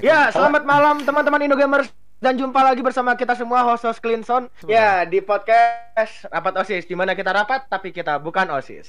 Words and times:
Ya, 0.00 0.32
selamat 0.32 0.64
malam 0.64 1.04
teman-teman 1.04 1.44
Indogamers 1.44 1.92
dan 2.16 2.40
jumpa 2.40 2.64
lagi 2.64 2.80
bersama 2.80 3.12
kita 3.12 3.36
semua 3.36 3.60
host-host 3.60 4.00
Cleanson. 4.00 4.48
Ya, 4.64 5.04
di 5.04 5.20
podcast 5.20 6.24
Rapat 6.32 6.64
OSIS 6.64 6.88
di 6.88 6.96
mana 6.96 7.12
kita 7.12 7.28
rapat 7.28 7.68
tapi 7.68 7.92
kita 7.92 8.16
bukan 8.16 8.48
OSIS. 8.56 8.88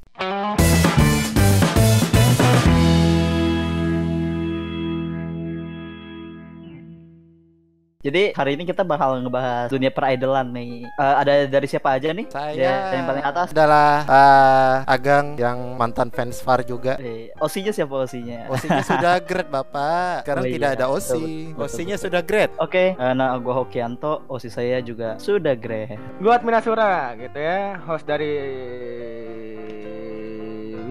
Jadi 8.03 8.35
hari 8.35 8.59
ini 8.59 8.67
kita 8.67 8.83
bakal 8.83 9.15
ngebahas 9.17 9.71
dunia 9.71 9.87
peridolan 9.87 10.51
nih. 10.51 10.83
Eh, 10.83 11.15
ada 11.15 11.47
dari 11.47 11.67
siapa 11.71 11.95
aja 11.95 12.11
nih? 12.11 12.27
Saya 12.27 12.51
Ya, 12.51 12.75
yang 12.93 13.07
paling 13.07 13.23
atas. 13.23 13.47
adalah 13.49 14.03
eh, 14.03 14.75
Agang 14.91 15.39
yang 15.39 15.79
mantan 15.79 16.11
fans 16.11 16.43
VAR 16.43 16.67
juga. 16.67 16.99
Eh, 16.99 17.31
Osinya 17.39 17.71
siapa 17.71 17.95
osinya? 17.95 18.51
Osinya 18.51 18.83
sudah 18.83 19.15
grade 19.27 19.47
Bapak. 19.47 20.27
Sekarang 20.27 20.43
Oh, 20.43 20.51
tidak 20.51 20.69
iya. 20.69 20.75
ada 20.75 20.85
Betul, 20.85 20.99
Osi. 20.99 21.23
betul, 21.47 21.63
Osinya 21.63 21.95
betul. 21.95 22.03
sudah 22.03 22.21
grade. 22.21 22.53
Oke, 22.59 22.83
eh, 22.91 23.13
nah 23.15 23.31
gua 23.39 23.53
Hokianto, 23.55 24.27
osi 24.27 24.51
saya 24.51 24.83
juga 24.83 25.15
sudah 25.15 25.55
grade. 25.55 25.95
Gua 26.19 26.35
Adminasura 26.35 27.15
gitu 27.15 27.39
ya, 27.39 27.79
host 27.87 28.03
dari 28.03 28.31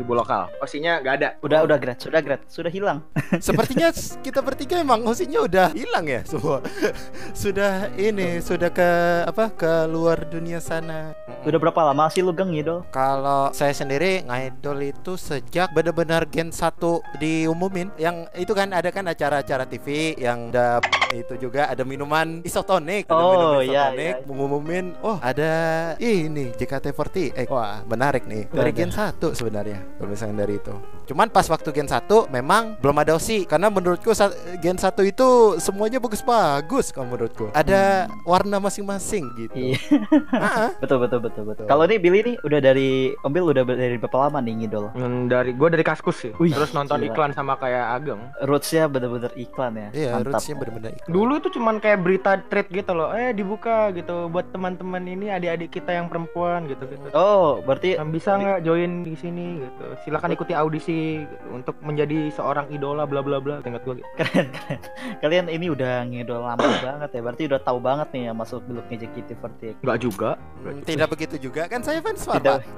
Ibu 0.03 0.13
Lokal. 0.13 0.51
Osinya 0.59 0.99
nggak 0.99 1.15
ada. 1.17 1.29
Udah 1.41 1.63
udah 1.63 1.79
grade, 1.79 2.01
sudah 2.03 2.21
grade, 2.21 2.45
sudah 2.51 2.69
hilang. 2.69 2.99
Sepertinya 3.47 3.89
kita 4.21 4.43
bertiga 4.43 4.83
emang 4.83 5.07
Osinya 5.07 5.41
udah 5.47 5.67
hilang 5.73 6.05
ya 6.05 6.21
semua. 6.27 6.59
sudah 7.33 7.89
ini 7.95 8.43
sudah 8.43 8.69
ke 8.69 8.91
apa 9.25 9.49
ke 9.55 9.73
luar 9.87 10.27
dunia 10.27 10.59
sana. 10.59 11.15
Udah 11.47 11.59
berapa 11.59 11.81
lama 11.87 12.11
sih 12.11 12.21
lu 12.21 12.35
geng 12.35 12.51
idol? 12.53 12.83
Kalau 12.91 13.55
saya 13.55 13.71
sendiri 13.73 14.23
ngidol 14.27 14.79
itu 14.83 15.15
sejak 15.15 15.71
benar-benar 15.73 16.27
Gen 16.27 16.51
1 16.51 16.75
diumumin 17.19 17.91
Yang 17.99 18.31
itu 18.39 18.53
kan 18.53 18.71
ada 18.71 18.91
kan 18.91 19.07
acara-acara 19.07 19.65
TV 19.67 20.17
yang 20.19 20.51
ada 20.51 20.79
itu 21.13 21.37
juga 21.37 21.69
ada 21.69 21.85
minuman 21.85 22.41
isotonik 22.41 23.05
ada 23.05 23.21
Oh, 23.21 23.31
minuman 23.61 23.63
iya, 23.69 23.83
isotonik, 23.93 24.15
iya. 24.17 24.27
mengumumin 24.27 24.87
oh 25.05 25.17
ada 25.21 25.53
ini 26.01 26.51
JKT48 26.57 27.17
eh 27.37 27.47
wah 27.53 27.85
menarik 27.85 28.25
nih 28.25 28.49
dari. 28.49 28.73
Gen 28.73 28.89
1 28.89 29.21
sebenarnya 29.37 29.79
kalau 30.03 30.19
misalnya 30.19 30.43
dari 30.43 30.59
itu 30.59 30.75
cuman 31.05 31.27
pas 31.27 31.45
waktu 31.45 31.69
Gen 31.71 31.87
1 31.87 32.07
memang 32.29 32.77
belum 32.79 32.97
ada 32.97 33.15
OSI 33.15 33.45
karena 33.45 33.69
menurutku 33.69 34.13
Gen 34.59 34.77
1 34.77 34.87
itu 35.05 35.29
semuanya 35.59 35.99
bagus-bagus 35.99 36.91
kalau 36.91 37.09
menurutku 37.09 37.51
ada 37.53 38.07
warna 38.23 38.59
masing-masing 38.59 39.27
gitu 39.37 39.55
Iya, 39.55 39.77
Ah, 40.33 40.73
betul 40.77 40.99
betul 40.99 41.21
betul 41.21 41.45
betul. 41.45 41.65
Kalau 41.65 41.85
nih 41.85 41.99
Billy 41.99 42.21
nih 42.25 42.37
udah 42.41 42.61
dari 42.61 42.91
Om 43.19 43.31
Bill 43.31 43.47
udah 43.49 43.63
dari 43.65 43.97
berapa 43.97 44.19
lama 44.21 44.39
nih 44.39 44.55
ngidol? 44.59 44.91
Hmm, 44.93 45.27
dari 45.27 45.53
gua 45.53 45.69
dari 45.69 45.83
Kaskus 45.83 46.17
sih. 46.19 46.33
Wih, 46.37 46.51
Terus 46.51 46.73
nonton 46.73 46.99
gila. 46.99 47.09
iklan 47.09 47.31
sama 47.33 47.55
kayak 47.57 47.85
Ageng. 47.93 48.21
Rootsnya 48.43 48.87
bener-bener 48.87 49.33
iklan 49.35 49.73
ya. 49.75 49.89
Iya, 49.93 50.11
Mantap. 50.15 50.27
rootsnya 50.33 50.55
bener-bener 50.57 50.91
iklan. 50.95 51.11
Dulu 51.11 51.33
itu 51.37 51.49
cuman 51.53 51.75
kayak 51.79 51.99
berita 52.01 52.31
treat 52.45 52.69
gitu 52.71 52.93
loh. 52.93 53.13
Eh 53.13 53.31
dibuka 53.33 53.93
gitu 53.93 54.29
buat 54.29 54.49
teman-teman 54.51 55.03
ini 55.05 55.27
adik-adik 55.29 55.71
kita 55.71 55.93
yang 55.93 56.07
perempuan 56.07 56.65
gitu 56.65 56.83
gitu. 56.85 57.07
Oh, 57.13 57.61
berarti 57.61 57.97
Yang 57.97 58.11
bisa 58.13 58.31
nggak 58.35 58.61
join 58.63 58.93
di 59.03 59.15
sini 59.15 59.47
gitu. 59.61 59.85
Silakan 60.03 60.33
ikuti 60.33 60.53
audisi 60.53 60.92
gitu, 60.93 61.35
untuk 61.51 61.77
menjadi 61.81 62.31
seorang 62.31 62.67
idola 62.69 63.05
bla 63.05 63.21
bla 63.21 63.39
bla. 63.39 63.61
Ingat 63.61 63.83
gua 63.83 63.95
gitu. 63.95 64.09
keren 64.15 64.47
keren. 64.49 64.81
Kalian 65.19 65.47
ini 65.47 65.67
udah 65.69 66.05
ngidol 66.05 66.41
lama 66.41 66.61
banget 66.85 67.11
ya. 67.11 67.21
Berarti 67.21 67.43
udah 67.49 67.61
tahu 67.61 67.79
banget 67.79 68.09
nih 68.11 68.23
yang 68.27 68.37
masuk 68.37 68.61
beluknya 68.65 68.97
JKT48. 69.03 69.81
Enggak 69.81 69.99
juga. 69.99 70.31
Hmm, 70.61 70.81
Tidak 70.81 71.09
begitu 71.09 71.37
juga 71.41 71.67
kan 71.67 71.81
saya 71.81 71.99
fans 71.99 72.23
VAR, 72.23 72.37
Tidak. 72.39 72.57
Pak. 72.57 72.63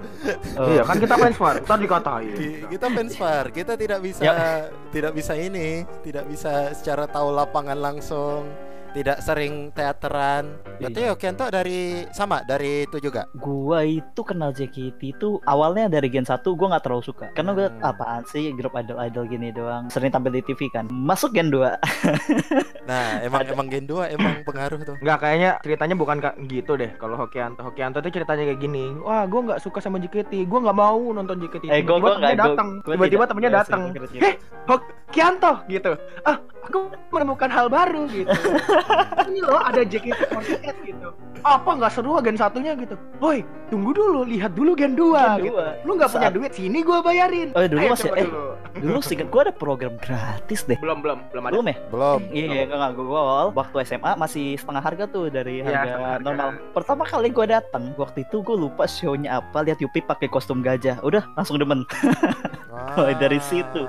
Oh. 0.54 0.70
Iya 0.70 0.82
kan 0.82 0.96
kita 0.96 1.14
fans 1.14 1.36
war. 1.36 1.56
Tadi 1.58 1.82
dikatain. 1.84 2.32
Ki- 2.32 2.58
Kita 2.70 2.86
fans 2.88 3.14
VAR, 3.14 3.44
kita 3.50 3.72
tidak 3.74 4.00
bisa 4.00 4.22
Ya. 4.22 4.34
tidak 4.88 5.12
bisa 5.12 5.32
ini, 5.34 5.68
tidak 6.00 6.24
bisa 6.24 6.52
secara 6.72 7.04
tahu 7.04 7.28
lapangan 7.30 7.76
langsung, 7.76 8.46
tidak 8.94 9.18
sering 9.18 9.54
teateran. 9.70 10.54
Berarti 10.76 11.00
Iya. 11.00 11.12
Okianto 11.12 11.44
dari 11.48 11.80
sama 12.08 12.40
dari 12.40 12.84
itu 12.84 12.96
juga. 13.00 13.26
Gua 13.34 13.82
itu 13.82 14.20
kenal 14.20 14.50
JKT 14.50 15.00
itu 15.12 15.42
awalnya 15.42 15.90
dari 15.90 16.06
Gen 16.06 16.22
1 16.22 16.54
gua 16.54 16.70
nggak 16.70 16.84
terlalu 16.84 17.02
suka. 17.04 17.26
Karena 17.32 17.50
gua 17.52 17.66
Hmm. 17.68 17.82
apaan 17.84 18.22
sih 18.24 18.48
grup 18.52 18.72
idol-idol 18.72 19.26
gini 19.26 19.50
doang. 19.50 19.90
Sering 19.90 20.08
tampil 20.08 20.30
di 20.32 20.42
TV 20.44 20.70
kan. 20.70 20.86
Masuk 20.86 21.34
Gen 21.34 21.50
2. 21.50 21.74
Nah, 22.84 23.16
emang 23.18 23.40
Ada. 23.40 23.50
emang 23.50 23.66
Gen 23.66 23.86
2 23.86 24.12
emang 24.12 24.44
pengaruh 24.44 24.76
tuh. 24.84 24.96
Enggak 25.00 25.18
kayaknya 25.18 25.50
ceritanya 25.58 25.94
bukan 25.96 26.20
kayak 26.20 26.36
gitu 26.44 26.76
deh 26.76 26.92
kalau 26.94 27.16
Hokianto. 27.16 27.64
Hokianto 27.64 27.98
tuh 27.98 28.12
ceritanya 28.12 28.44
kayak 28.44 28.60
gini. 28.60 28.92
Wah, 29.00 29.24
gua 29.24 29.40
nggak 29.42 29.60
suka 29.60 29.80
sama 29.80 29.96
JKT. 29.96 30.44
Gua 30.44 30.60
nggak 30.62 30.76
mau 30.76 31.00
nonton 31.10 31.40
JKT. 31.40 31.64
eh 31.66 31.80
gua 31.80 31.96
gua 31.96 32.20
gua- 32.36 32.36
datang. 32.36 32.68
gua 32.84 32.94
datang. 33.50 33.80
sering 33.80 33.96
denger 33.96 34.08
cerita. 34.10 34.26
Eh, 34.28 34.34
Hokianto 35.14 35.62
gitu. 35.70 35.94
Ah, 36.26 36.42
aku 36.66 36.90
menemukan 37.08 37.46
hal 37.46 37.70
baru 37.70 38.10
gitu. 38.10 38.26
Ini 39.30 39.46
loh 39.46 39.62
ada 39.62 39.86
JKT48 39.86 40.74
gitu. 40.82 41.14
Apa 41.40 41.78
nggak 41.78 41.92
seru 41.94 42.18
Gen 42.18 42.34
satunya 42.34 42.74
gitu? 42.74 42.98
Woi, 43.22 43.46
tunggu 43.70 43.94
dulu, 43.94 44.26
lihat 44.26 44.58
dulu 44.58 44.74
Gen 44.74 44.98
2 44.98 45.06
Gen 45.38 45.46
gitu. 45.46 45.54
dua. 45.54 45.78
Lu 45.86 45.94
nggak 45.94 46.10
punya 46.10 46.30
duit, 46.32 46.50
sini 46.50 46.82
gua 46.82 46.98
bayarin. 46.98 47.54
Oh, 47.54 47.62
dulu 47.62 47.78
Ayo, 47.78 47.90
masih- 47.94 48.10
eh. 48.10 48.26
dulu. 48.26 48.44
Dulu 48.74 48.98
singkat 48.98 49.28
gua 49.30 49.40
ada 49.44 49.54
program 49.54 49.94
gratis 49.96 50.66
deh. 50.66 50.74
belum 50.74 50.98
belum 50.98 51.18
belum 51.30 51.42
ada. 51.46 51.52
Belum 51.54 51.66
ya? 51.68 51.76
Belum. 51.86 52.20
Iya, 52.26 52.46
iya, 52.48 52.62
enggak, 52.66 52.78
enggak, 52.90 53.06
gua 53.06 53.20
awal 53.22 53.46
waktu 53.54 53.76
SMA 53.86 54.10
masih 54.16 54.58
setengah 54.58 54.82
harga 54.82 55.04
tuh 55.06 55.30
dari 55.30 55.62
Iya, 55.62 55.70
harga 55.70 55.94
harga. 55.94 56.24
normal. 56.26 56.48
Pertama 56.74 57.02
kali 57.06 57.30
gua 57.30 57.46
datang, 57.46 57.94
waktu 57.94 58.26
itu 58.26 58.42
gua 58.42 58.56
lupa 58.58 58.90
show-nya 58.90 59.38
apa, 59.38 59.62
lihat 59.62 59.78
Yupi 59.78 60.02
pakai 60.02 60.26
kostum 60.26 60.58
gajah. 60.58 60.98
Udah, 61.06 61.22
langsung 61.38 61.54
demen. 61.54 61.86
Oh, 62.74 63.06
dari 63.12 63.38
situ. 63.40 63.86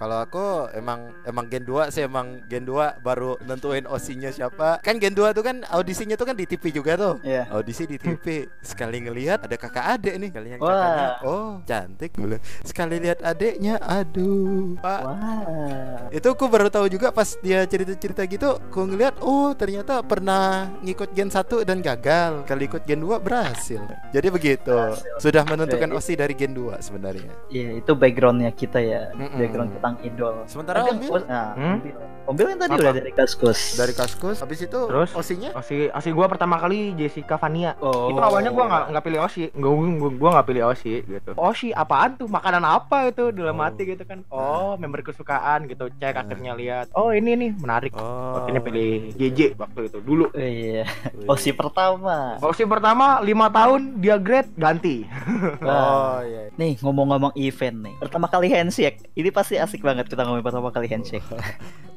Kalau 0.00 0.16
aku 0.24 0.72
emang 0.72 1.12
emang 1.28 1.44
Gen 1.52 1.68
2 1.68 1.92
sih 1.92 2.08
emang 2.08 2.40
Gen 2.48 2.64
2 2.64 3.04
baru 3.04 3.36
nentuin 3.44 3.84
OSI-nya 3.84 4.32
siapa. 4.32 4.80
Kan 4.80 4.96
Gen 4.96 5.12
2 5.12 5.36
tuh 5.36 5.44
kan 5.44 5.60
audisinya 5.68 6.16
tuh 6.16 6.24
kan 6.24 6.32
di 6.32 6.48
TV 6.48 6.72
juga 6.72 6.96
tuh. 6.96 7.20
Iya. 7.20 7.44
Audisi 7.52 7.84
di 7.84 8.00
TV. 8.00 8.48
Sekali 8.64 9.04
ngelihat 9.04 9.44
ada 9.44 9.60
kakak 9.60 10.00
adek 10.00 10.16
nih. 10.16 10.30
Kalian 10.32 10.56
Wah. 10.56 10.72
kakaknya. 10.72 11.08
Oh, 11.28 11.52
cantik 11.68 12.16
dulu. 12.16 12.40
Sekali 12.64 12.96
lihat 12.96 13.20
adeknya, 13.20 13.76
aduh. 13.76 14.80
Pak. 14.80 15.00
Wah. 15.04 16.08
Itu 16.08 16.32
aku 16.32 16.48
baru 16.48 16.72
tahu 16.72 16.88
juga 16.88 17.12
pas 17.12 17.36
dia 17.44 17.68
cerita-cerita 17.68 18.24
gitu, 18.24 18.56
aku 18.56 18.88
ngeliat 18.88 19.20
oh 19.20 19.52
ternyata 19.52 20.00
pernah 20.00 20.72
ngikut 20.80 21.12
Gen 21.12 21.28
1 21.28 21.68
dan 21.68 21.84
gagal. 21.84 22.48
Kali 22.48 22.72
ikut 22.72 22.88
Gen 22.88 23.04
2 23.04 23.20
berhasil. 23.20 23.84
Jadi 24.16 24.28
begitu. 24.32 24.72
Berhasil. 24.72 25.20
Sudah 25.20 25.44
menentukan 25.44 25.92
Oke. 25.92 26.00
OSI 26.00 26.16
dari 26.16 26.32
Gen 26.32 26.56
2 26.56 26.80
sebenarnya. 26.80 27.36
Iya, 27.52 27.84
itu 27.84 27.92
backgroundnya 27.92 28.48
kita 28.56 28.80
ya. 28.80 29.12
Mm-mm. 29.12 29.36
Background 29.36 29.70
tentang 29.92 30.06
idol. 30.06 30.34
Sementara 30.46 30.78
Tapi 30.80 30.88
Om 30.88 30.98
Bil? 30.98 31.10
oh, 31.10 31.20
nah, 31.24 31.48
Hmm? 31.52 31.66
Om 31.68 31.80
Bil. 31.80 31.96
Om 32.20 32.34
Bil 32.36 32.46
yang 32.46 32.60
tadi 32.60 32.70
Apa? 32.70 32.80
udah 32.80 32.92
dari 32.94 33.12
Kaskus. 33.12 33.60
dari 33.74 33.90
Kaskus 33.90 34.38
habis 34.38 34.60
itu 34.60 34.80
Terus? 34.80 35.10
osinya 35.12 35.50
Osi 35.52 35.90
Osi 35.90 36.10
gua 36.10 36.26
pertama 36.26 36.56
kali 36.56 36.94
Jessica 36.94 37.34
Vania. 37.36 37.74
Oh. 37.78 38.06
Itu 38.08 38.20
awalnya 38.20 38.50
gua 38.50 38.64
nggak 38.64 38.84
nggak 38.88 39.04
pilih 39.04 39.20
Osi. 39.20 39.42
Gua, 39.50 39.72
gua, 39.74 40.10
gua 40.12 40.30
nggak 40.32 40.46
pilih 40.46 40.62
Osi 40.64 40.92
gitu. 41.00 41.30
Osi 41.34 41.68
apaan 41.72 42.14
tuh? 42.14 42.28
Makanan 42.28 42.62
apa 42.62 43.08
itu 43.08 43.30
dalam 43.30 43.52
Oh. 43.52 43.62
hati 43.62 43.82
gitu 43.84 44.04
kan? 44.04 44.22
Oh, 44.28 44.76
member 44.76 45.02
kesukaan 45.02 45.66
gitu. 45.66 45.90
Cek 45.92 46.14
akhirnya 46.16 46.54
lihat. 46.54 46.86
Oh, 46.92 47.10
ini 47.10 47.34
nih 47.34 47.50
menarik. 47.56 47.92
oh 47.94 48.38
Akhirnya 48.38 48.62
pilih 48.62 49.10
JJ 49.12 49.56
waktu 49.56 49.80
itu 49.84 49.98
dulu. 49.98 50.30
Iya. 50.32 50.86
Osi 51.26 51.50
pertama. 51.50 52.38
Osi 52.38 52.62
pertama 52.62 53.18
lima 53.20 53.48
tahun 53.48 53.98
dia 53.98 54.14
grade 54.16 54.54
ganti. 54.54 55.02
oh 55.60 56.20
iya 56.22 56.52
Nih 56.52 56.76
ngomong-ngomong 56.78 57.32
event 57.34 57.76
nih. 57.80 57.94
Pertama 57.98 58.26
kali 58.26 58.48
handshake. 58.48 59.08
Ini 59.12 59.30
pasti 59.30 59.56
asik 59.56 59.79
banget 59.80 60.06
kita 60.06 60.22
ngomongin 60.22 60.44
pertama 60.44 60.68
kali 60.68 60.86
handshake. 60.86 61.24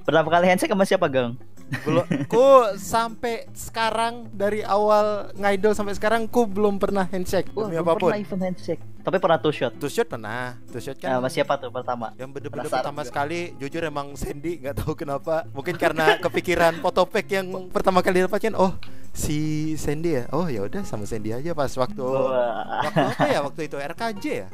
pertama 0.04 0.28
kali 0.28 0.46
handshake 0.48 0.72
sama 0.72 0.84
siapa, 0.84 1.08
Gang? 1.08 1.36
belum 1.74 2.06
ku 2.30 2.70
sampai 2.78 3.50
sekarang 3.56 4.30
dari 4.30 4.62
awal 4.62 5.32
ngaidol 5.34 5.74
sampai 5.74 5.96
sekarang 5.98 6.30
ku 6.30 6.46
belum 6.46 6.78
pernah 6.78 7.08
handshake 7.08 7.50
Wah, 7.56 7.66
belum 7.66 7.82
apa 7.82 7.94
pun 7.98 8.10
pernah 8.12 8.20
event 8.22 8.44
handshake. 8.46 8.82
Tapi 9.02 9.18
pernah 9.18 9.40
two 9.42 9.50
shot. 9.50 9.74
two 9.82 9.90
shot 9.90 10.06
pernah 10.06 10.54
two 10.70 10.78
shot 10.78 10.96
Nah, 11.02 11.02
kan 11.02 11.12
sama 11.18 11.30
siapa 11.34 11.58
tuh 11.58 11.74
pertama? 11.74 12.14
yang 12.16 12.30
bener-bener 12.30 12.70
pertama 12.70 13.02
juga. 13.02 13.10
sekali 13.10 13.40
jujur 13.58 13.82
emang 13.82 14.14
Sandy 14.14 14.62
nggak 14.62 14.76
tahu 14.80 14.94
kenapa 14.94 15.50
mungkin 15.50 15.74
karena 15.76 16.14
kepikiran 16.26 16.78
fotopack 16.78 17.26
yang 17.32 17.48
pertama 17.74 18.06
kali 18.06 18.22
dapatkan 18.22 18.54
oh 18.54 18.78
si 19.10 19.74
Sandy 19.76 20.22
ya 20.22 20.24
oh 20.30 20.46
ya 20.46 20.62
udah 20.64 20.86
sama 20.86 21.10
Sandy 21.10 21.34
aja 21.34 21.58
pas 21.58 21.74
waktu 21.74 22.04
Wah. 22.06 22.86
waktu 22.86 23.02
apa 23.08 23.26
ya 23.34 23.40
waktu 23.42 23.62
itu 23.66 23.78
RKJ 23.82 24.24
ya 24.30 24.48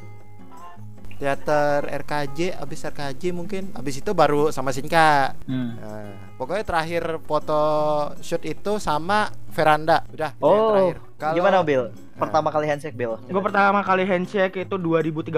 teater 1.20 1.84
RKJ 1.86 2.56
abis 2.56 2.80
RKJ 2.82 3.24
mungkin 3.30 3.76
abis 3.76 4.00
itu 4.00 4.12
baru 4.12 4.50
sama 4.50 4.72
Sinka 4.72 5.36
Hmm. 5.44 5.76
Nah, 5.76 6.32
pokoknya 6.36 6.64
terakhir 6.64 7.04
foto 7.22 7.62
shoot 8.20 8.42
itu 8.42 8.80
sama 8.80 9.28
veranda 9.50 10.08
udah 10.10 10.32
Oh, 10.40 10.72
terakhir 10.72 10.98
Kalau- 11.20 11.36
gimana 11.36 11.58
Bill? 11.62 11.92
Pertama 12.20 12.50
kali 12.50 12.66
handshake 12.66 12.94
Bill? 12.94 13.16
Gue 13.24 13.40
pertama 13.40 13.80
kali 13.80 14.04
handshake 14.04 14.60
itu 14.60 14.76
2013 14.76 15.32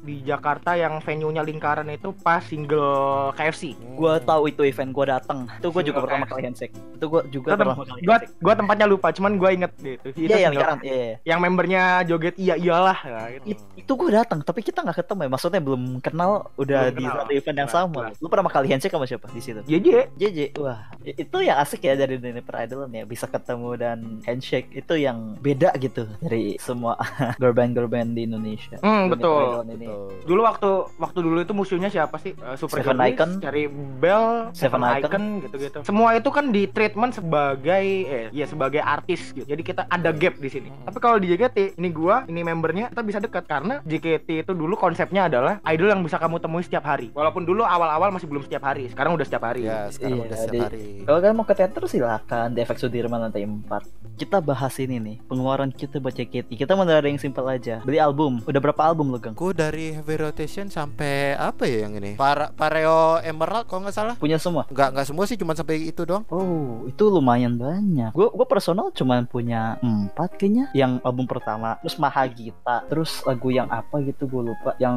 di 0.00 0.20
Jakarta 0.20 0.74
yang 0.74 0.98
venue-nya 0.98 1.40
lingkaran 1.40 1.86
itu 1.88 2.10
pas 2.16 2.42
single 2.42 3.30
KFC. 3.32 3.72
Gua 3.94 4.18
tahu 4.18 4.48
itu 4.48 4.62
event 4.62 4.90
gua 4.90 5.06
datang. 5.14 5.46
Itu 5.54 5.70
gua 5.70 5.80
juga 5.80 5.98
pertama 6.00 6.24
kali 6.24 6.40
handshake. 6.44 6.74
Itu 6.92 7.06
gua 7.06 7.22
juga 7.24 7.48
tem- 7.50 7.62
pertama 7.62 7.74
kali 7.80 8.00
Gua 8.00 8.16
handshake. 8.16 8.36
gua 8.38 8.54
tempatnya 8.54 8.86
lupa, 8.86 9.08
cuman 9.10 9.32
gua 9.34 9.50
inget 9.50 9.72
gitu. 9.76 10.06
Itu 10.10 10.18
Iya, 10.20 10.28
yang 10.40 10.52
single- 10.52 10.52
lingkaran. 10.52 10.78
Iya, 10.82 10.94
iya. 10.96 11.16
Yang 11.24 11.38
membernya 11.40 11.82
joget 12.04 12.34
iya 12.36 12.54
iyalah. 12.56 12.98
Nah, 13.00 13.26
gitu. 13.30 13.44
It- 13.48 13.64
itu 13.76 13.92
gue 13.94 14.10
datang 14.10 14.40
tapi 14.40 14.60
kita 14.60 14.80
nggak 14.80 14.98
ketemu 14.98 15.20
ya 15.20 15.30
maksudnya 15.30 15.60
belum 15.60 15.82
kenal 16.00 16.30
udah 16.54 16.88
Belum 16.88 16.96
di 16.96 17.04
kenal. 17.04 17.16
satu 17.18 17.32
event 17.32 17.56
yang 17.58 17.68
Jelas, 17.68 17.76
sama 17.78 18.00
jelas. 18.02 18.16
lu 18.16 18.26
pertama 18.26 18.48
kali 18.48 18.66
handshake 18.66 18.90
sama 18.90 19.04
siapa 19.04 19.26
di 19.28 19.40
situ 19.40 19.60
JJ. 19.62 19.88
JJ 20.16 20.38
wah 20.56 20.80
itu 21.04 21.36
yang 21.38 21.56
asik 21.58 21.80
ya 21.82 21.92
dari 21.94 22.16
dunia 22.16 22.40
peridolan 22.40 22.88
ya 22.90 23.04
bisa 23.04 23.26
ketemu 23.26 23.68
dan 23.76 23.98
handshake 24.22 24.72
itu 24.72 24.94
yang 24.96 25.36
beda 25.36 25.76
gitu 25.76 26.08
dari 26.24 26.56
semua 26.56 26.96
girl 27.40 27.52
band 27.52 27.72
girl 27.72 27.86
band 27.86 28.12
di 28.12 28.24
Indonesia 28.24 28.80
Hmm, 28.80 29.06
betul. 29.06 29.62
ini. 29.66 29.84
Betul. 29.84 30.08
Dulu 30.24 30.40
waktu 30.42 30.70
waktu 30.96 31.18
dulu 31.20 31.38
itu 31.38 31.52
musuhnya 31.52 31.88
siapa 31.88 32.16
sih? 32.16 32.32
Eh, 32.32 32.56
Super 32.56 32.80
Seven 32.80 32.96
Girls, 32.96 33.08
Icon. 33.10 33.30
cari 33.38 33.64
Bell, 33.68 34.24
Seven 34.50 34.80
Seven, 34.80 34.80
Icon. 34.82 35.04
Icon 35.04 35.24
gitu-gitu. 35.42 35.78
Semua 35.82 36.08
itu 36.12 36.28
kan 36.28 36.48
di 36.48 36.64
treatment 36.66 37.12
sebagai 37.12 37.84
eh 38.02 38.26
ya 38.30 38.44
sebagai 38.44 38.80
artis 38.80 39.30
gitu. 39.30 39.44
Jadi 39.44 39.62
kita 39.62 39.84
ada 39.84 40.10
gap 40.10 40.34
di 40.36 40.48
sini. 40.48 40.68
Hmm. 40.68 40.86
Tapi 40.86 40.98
kalau 40.98 41.16
di 41.16 41.28
JKT, 41.28 41.76
ini 41.76 41.88
gua, 41.90 42.24
ini 42.24 42.40
membernya 42.40 42.88
kita 42.88 43.02
bisa 43.02 43.18
dekat 43.18 43.44
karena 43.44 43.78
JKT 43.82 44.28
itu 44.40 44.52
dulu 44.52 44.74
konsepnya 44.74 45.26
adalah 45.26 45.60
idol 45.66 45.88
yang 45.88 46.00
bisa 46.00 46.16
kamu 46.16 46.38
temui 46.38 46.62
setiap 46.62 46.84
hari. 46.84 47.12
Walaupun 47.12 47.42
dulu 47.42 47.62
awal-awal 47.62 48.08
masih 48.08 48.26
belum 48.26 48.42
setiap 48.42 48.64
hari, 48.64 48.88
sekarang 48.88 49.12
udah 49.12 49.22
setiap 49.22 49.44
hari. 49.44 49.62
Ya, 49.64 49.86
sekarang 49.88 50.16
Iya, 50.16 50.24
udah 50.24 50.38
setiap 50.38 50.52
di- 50.52 50.62
hari. 50.62 50.86
Kalau 51.04 51.18
kalian 51.18 51.36
mau 51.36 51.44
ke 51.44 51.54
teater 51.54 51.82
silakan 51.84 52.48
di 52.50 52.60
efek 52.60 52.76
Sudirman 52.76 53.20
lantai 53.20 53.42
4 53.42 53.66
Kita 54.14 54.38
bahas 54.38 54.72
ini 54.76 54.96
nih 54.96 55.16
Pengeluaran 55.22 55.68
kita 55.68 55.98
buat 55.98 56.13
JKT 56.14 56.48
Kita 56.54 56.78
mulai 56.78 57.02
dari 57.02 57.12
yang 57.12 57.20
simpel 57.20 57.44
aja 57.50 57.82
Beli 57.82 57.98
album 57.98 58.38
Udah 58.46 58.60
berapa 58.62 58.82
album 58.86 59.10
lo 59.10 59.18
Gang? 59.18 59.34
Aku 59.34 59.50
dari 59.50 59.90
Heavy 59.90 60.16
Rotation 60.20 60.70
sampai 60.70 61.34
apa 61.34 61.66
ya 61.66 61.88
yang 61.88 61.96
ini? 61.98 62.14
Para 62.14 62.52
Pareo 62.54 63.18
Emerald 63.24 63.66
kalau 63.66 63.88
nggak 63.88 63.96
salah. 63.96 64.14
Punya 64.14 64.38
semua? 64.38 64.68
Nggak 64.70 64.88
nggak 64.94 65.06
semua 65.10 65.24
sih, 65.26 65.36
cuma 65.40 65.56
sampai 65.56 65.90
itu 65.90 66.04
doang. 66.04 66.22
Oh, 66.30 66.84
itu 66.86 67.04
lumayan 67.08 67.58
banyak. 67.58 68.14
Gue 68.14 68.28
gue 68.30 68.46
personal 68.46 68.92
cuman 68.92 69.26
punya 69.26 69.80
empat 69.82 70.36
kayaknya. 70.38 70.70
Yang 70.76 71.02
album 71.02 71.26
pertama, 71.26 71.80
terus 71.82 71.96
Mahagita, 71.98 72.76
terus 72.86 73.10
lagu 73.24 73.48
yang 73.50 73.66
apa 73.72 74.00
gitu 74.04 74.30
gue 74.30 74.54
lupa. 74.54 74.76
Yang 74.78 74.96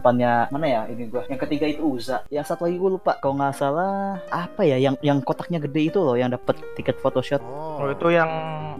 depannya 0.00 0.32
mana 0.50 0.66
ya 0.66 0.80
ini 0.90 1.04
gue? 1.06 1.22
Yang 1.30 1.40
ketiga 1.46 1.66
itu 1.68 1.82
Uza. 1.84 2.24
Yang 2.32 2.50
satu 2.50 2.66
lagi 2.66 2.76
gue 2.80 2.90
lupa. 2.98 3.14
Kalau 3.22 3.38
nggak 3.38 3.54
salah 3.54 4.18
apa 4.32 4.64
ya? 4.64 4.80
Yang 4.80 4.98
yang 5.04 5.18
kotaknya 5.22 5.62
gede 5.62 5.92
itu 5.92 5.98
loh, 6.02 6.16
yang 6.16 6.32
dapat 6.32 6.58
tiket 6.74 6.98
photoshoot 6.98 7.40
Oh, 7.78 7.86
itu 7.86 8.10
yang 8.10 8.30